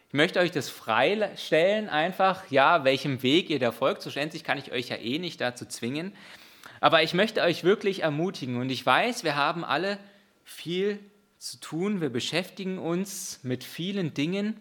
ich 0.09 0.15
möchte 0.15 0.39
euch 0.39 0.53
das 0.53 0.69
freistellen, 0.69 1.89
einfach, 1.89 2.51
ja, 2.51 2.85
welchem 2.85 3.23
Weg 3.23 3.51
ihr 3.51 3.59
da 3.59 3.73
folgt. 3.73 4.03
So 4.03 4.11
schlussendlich 4.11 4.45
kann 4.45 4.59
ich 4.59 4.73
euch 4.73 4.89
ja 4.89 4.97
eh 4.97 5.19
nicht 5.19 5.41
dazu 5.41 5.67
zwingen. 5.67 6.13
Aber 6.81 7.03
ich 7.03 7.15
möchte 7.15 7.43
euch 7.43 7.65
wirklich 7.65 8.03
ermutigen 8.03 8.57
und 8.57 8.71
ich 8.71 8.85
weiß, 8.85 9.25
wir 9.25 9.35
haben 9.35 9.65
alle 9.65 9.99
viel 10.45 11.01
zu 11.39 11.59
tun, 11.59 12.01
wir 12.01 12.11
beschäftigen 12.11 12.79
uns 12.79 13.41
mit 13.43 13.65
vielen 13.65 14.15
Dingen. 14.15 14.61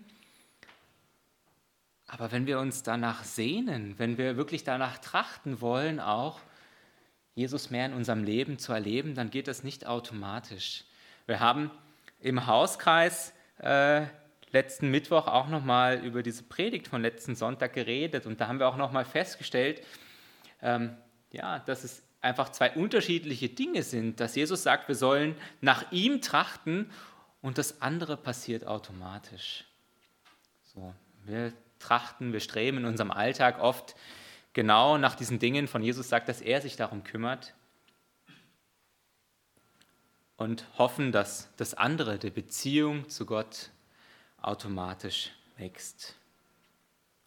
Aber 2.07 2.31
wenn 2.31 2.47
wir 2.47 2.59
uns 2.59 2.83
danach 2.83 3.23
sehnen, 3.23 3.95
wenn 3.97 4.17
wir 4.17 4.37
wirklich 4.37 4.63
danach 4.63 4.97
trachten 4.97 5.61
wollen, 5.61 5.99
auch 5.99 6.39
Jesus 7.35 7.69
mehr 7.69 7.85
in 7.85 7.93
unserem 7.93 8.23
Leben 8.23 8.57
zu 8.57 8.73
erleben, 8.73 9.13
dann 9.13 9.29
geht 9.29 9.47
das 9.47 9.63
nicht 9.63 9.85
automatisch. 9.85 10.85
Wir 11.27 11.39
haben 11.39 11.69
im 12.21 12.47
Hauskreis 12.47 13.33
äh, 13.59 14.05
letzten 14.51 14.89
Mittwoch 14.89 15.27
auch 15.27 15.47
nochmal 15.47 16.03
über 16.03 16.23
diese 16.23 16.43
Predigt 16.43 16.87
von 16.87 17.01
letzten 17.01 17.35
Sonntag 17.35 17.73
geredet 17.73 18.25
und 18.25 18.39
da 18.39 18.47
haben 18.47 18.59
wir 18.59 18.67
auch 18.67 18.77
nochmal 18.77 19.05
festgestellt, 19.05 19.85
ähm, 20.61 20.95
ja, 21.31 21.59
dass 21.59 21.83
es 21.83 22.03
einfach 22.21 22.49
zwei 22.49 22.71
unterschiedliche 22.71 23.49
Dinge 23.49 23.83
sind, 23.83 24.19
dass 24.19 24.35
Jesus 24.35 24.63
sagt, 24.63 24.87
wir 24.87 24.95
sollen 24.95 25.35
nach 25.61 25.91
ihm 25.91 26.21
trachten 26.21 26.89
und 27.41 27.57
das 27.57 27.81
andere 27.81 28.17
passiert 28.17 28.65
automatisch. 28.65 29.65
So, 30.63 30.93
wir 31.25 31.53
trachten, 31.79 32.33
wir 32.33 32.39
streben 32.39 32.77
in 32.77 32.85
unserem 32.85 33.11
Alltag 33.11 33.59
oft 33.59 33.95
genau 34.55 34.97
nach 34.97 35.15
diesen 35.15 35.37
Dingen 35.37 35.67
von 35.67 35.83
Jesus 35.83 36.09
sagt, 36.09 36.27
dass 36.29 36.41
er 36.41 36.61
sich 36.61 36.77
darum 36.77 37.03
kümmert 37.03 37.53
und 40.37 40.65
hoffen, 40.79 41.11
dass 41.11 41.53
das 41.57 41.75
andere, 41.75 42.17
die 42.17 42.31
Beziehung 42.31 43.07
zu 43.09 43.25
Gott, 43.27 43.69
automatisch 44.41 45.31
wächst. 45.57 46.15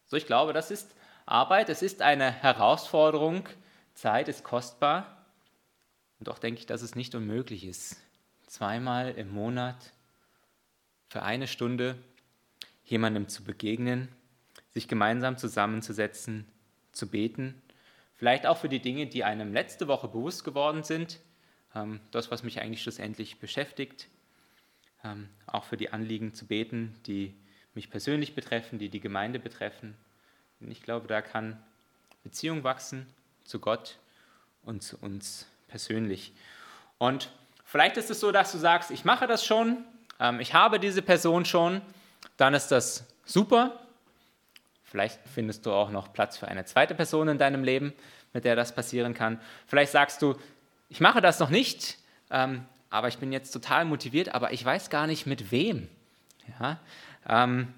So, 0.07 0.17
ich 0.17 0.27
glaube, 0.27 0.53
das 0.53 0.71
ist 0.71 0.95
Arbeit, 1.27 1.69
es 1.69 1.83
ist 1.83 2.01
eine 2.01 2.33
Herausforderung, 2.33 3.47
Zeit 3.95 4.29
ist 4.29 4.43
kostbar 4.43 5.27
und 6.19 6.29
doch 6.29 6.39
denke 6.39 6.61
ich, 6.61 6.67
dass 6.67 6.81
es 6.81 6.95
nicht 6.95 7.15
unmöglich 7.15 7.67
ist, 7.67 7.97
zweimal 8.47 9.11
im 9.11 9.31
Monat 9.31 9.93
für 11.09 11.23
eine 11.23 11.47
Stunde 11.47 11.99
jemandem 12.85 13.29
zu 13.29 13.45
begegnen, 13.45 14.09
sich 14.71 14.89
gemeinsam 14.89 15.37
zusammenzusetzen, 15.37 16.47
zu 16.99 17.09
beten, 17.09 17.61
vielleicht 18.17 18.47
auch 18.47 18.59
für 18.59 18.69
die 18.69 18.81
Dinge, 18.81 19.07
die 19.07 19.25
einem 19.25 19.53
letzte 19.53 19.89
Woche 19.89 20.09
bewusst 20.09 20.45
geworden 20.45 20.83
sind, 20.83 21.21
ähm, 21.75 22.01
das, 22.11 22.31
was 22.31 22.43
mich 22.43 22.61
eigentlich 22.61 22.83
schlussendlich 22.83 23.39
beschäftigt, 23.39 24.09
ähm, 25.05 25.29
auch 25.47 25.65
für 25.65 25.77
die 25.77 25.91
Anliegen 25.91 26.35
zu 26.35 26.47
beten, 26.47 26.95
die 27.07 27.35
mich 27.75 27.91
persönlich 27.91 28.35
betreffen, 28.35 28.79
die 28.79 28.89
die 28.89 29.01
Gemeinde 29.01 29.39
betreffen. 29.39 29.97
Ich 30.61 30.83
glaube, 30.83 31.07
da 31.07 31.23
kann 31.23 31.63
Beziehung 32.25 32.65
wachsen 32.65 33.07
zu 33.45 33.61
Gott 33.61 33.99
und 34.63 34.83
zu 34.83 34.99
uns 34.99 35.47
persönlich. 35.69 36.33
Und 36.99 37.31
vielleicht 37.65 37.97
ist 37.97 38.11
es 38.11 38.19
so, 38.19 38.33
dass 38.33 38.51
du 38.51 38.59
sagst, 38.59 38.91
ich 38.91 39.05
mache 39.05 39.27
das 39.27 39.47
schon, 39.47 39.85
ähm, 40.19 40.41
ich 40.41 40.55
habe 40.55 40.81
diese 40.81 41.03
Person 41.03 41.45
schon, 41.45 41.81
dann 42.37 42.55
ist 42.55 42.69
das 42.69 43.07
super. 43.25 43.81
Vielleicht 44.91 45.21
findest 45.35 45.67
du 45.67 45.73
auch 45.73 45.91
noch 45.91 46.13
Platz 46.13 46.39
für 46.39 46.49
eine 46.49 46.65
zweite 46.65 46.95
Person 46.95 47.29
in 47.29 47.39
deinem 47.39 47.63
Leben, 47.63 47.93
mit 48.33 48.45
der 48.45 48.57
das 48.57 48.75
passieren 48.75 49.15
kann. 49.15 49.41
Vielleicht 49.67 49.93
sagst 49.93 50.23
du, 50.23 50.35
ich 50.89 51.01
mache 51.01 51.21
das 51.21 51.39
noch 51.39 51.51
nicht, 51.51 51.99
ähm, 52.31 52.65
aber 52.89 53.09
ich 53.09 53.19
bin 53.19 53.33
jetzt 53.33 53.51
total 53.51 53.85
motiviert, 53.85 54.35
aber 54.35 54.53
ich 54.53 54.65
weiß 54.65 54.89
gar 54.89 55.07
nicht 55.07 55.27
mit 55.27 55.51
wem. 55.51 55.89
Ja? 56.59 56.79
Ähm, 57.29 57.75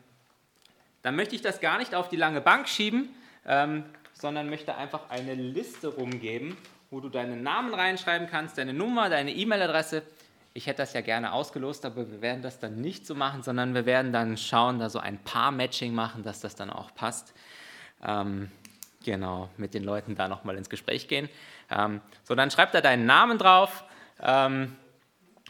dann 1.02 1.16
möchte 1.16 1.34
ich 1.34 1.42
das 1.42 1.60
gar 1.60 1.78
nicht 1.78 1.94
auf 1.94 2.08
die 2.08 2.16
lange 2.16 2.40
Bank 2.40 2.68
schieben, 2.68 3.08
ähm, 3.46 3.84
sondern 4.12 4.48
möchte 4.48 4.76
einfach 4.76 5.10
eine 5.10 5.34
Liste 5.34 5.88
rumgeben, 5.88 6.56
wo 6.90 7.00
du 7.00 7.08
deinen 7.08 7.42
Namen 7.42 7.74
reinschreiben 7.74 8.28
kannst, 8.28 8.58
deine 8.58 8.74
Nummer, 8.74 9.08
deine 9.08 9.32
E-Mail-Adresse. 9.32 10.02
Ich 10.52 10.66
hätte 10.66 10.78
das 10.78 10.92
ja 10.94 11.00
gerne 11.00 11.32
ausgelost, 11.32 11.84
aber 11.84 12.10
wir 12.10 12.20
werden 12.20 12.42
das 12.42 12.58
dann 12.58 12.80
nicht 12.80 13.06
so 13.06 13.14
machen, 13.14 13.42
sondern 13.42 13.72
wir 13.74 13.86
werden 13.86 14.12
dann 14.12 14.36
schauen, 14.36 14.80
da 14.80 14.90
so 14.90 14.98
ein 14.98 15.18
paar 15.18 15.52
Matching 15.52 15.94
machen, 15.94 16.24
dass 16.24 16.40
das 16.40 16.56
dann 16.56 16.70
auch 16.70 16.92
passt. 16.94 17.32
Ähm, 18.02 18.50
genau, 19.04 19.48
mit 19.56 19.74
den 19.74 19.84
Leuten 19.84 20.16
da 20.16 20.26
nochmal 20.26 20.56
ins 20.56 20.68
Gespräch 20.68 21.06
gehen. 21.06 21.28
Ähm, 21.70 22.00
so, 22.24 22.34
dann 22.34 22.50
schreib 22.50 22.72
da 22.72 22.80
deinen 22.80 23.06
Namen 23.06 23.38
drauf 23.38 23.84
ähm, 24.20 24.76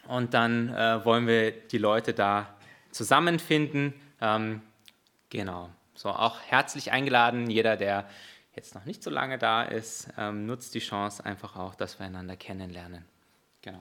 und 0.07 0.35
dann 0.35 0.69
äh, 0.75 1.05
wollen 1.05 1.27
wir 1.27 1.53
die 1.53 1.79
Leute 1.79 2.13
da 2.13 2.55
zusammenfinden. 2.91 3.95
Ähm, 4.21 4.61
genau, 5.31 5.71
so 5.95 6.11
auch 6.11 6.41
herzlich 6.41 6.93
eingeladen, 6.93 7.49
jeder, 7.49 7.77
der 7.77 8.07
jetzt 8.55 8.75
noch 8.75 8.85
nicht 8.85 9.03
so 9.03 9.09
lange 9.09 9.39
da 9.39 9.63
ist, 9.63 10.09
ähm, 10.19 10.45
nutzt 10.45 10.75
die 10.75 10.81
Chance 10.81 11.25
einfach 11.25 11.57
auch, 11.57 11.75
dass 11.75 11.99
wir 11.99 12.07
einander 12.07 12.37
kennenlernen. 12.37 13.05
Genau. 13.63 13.81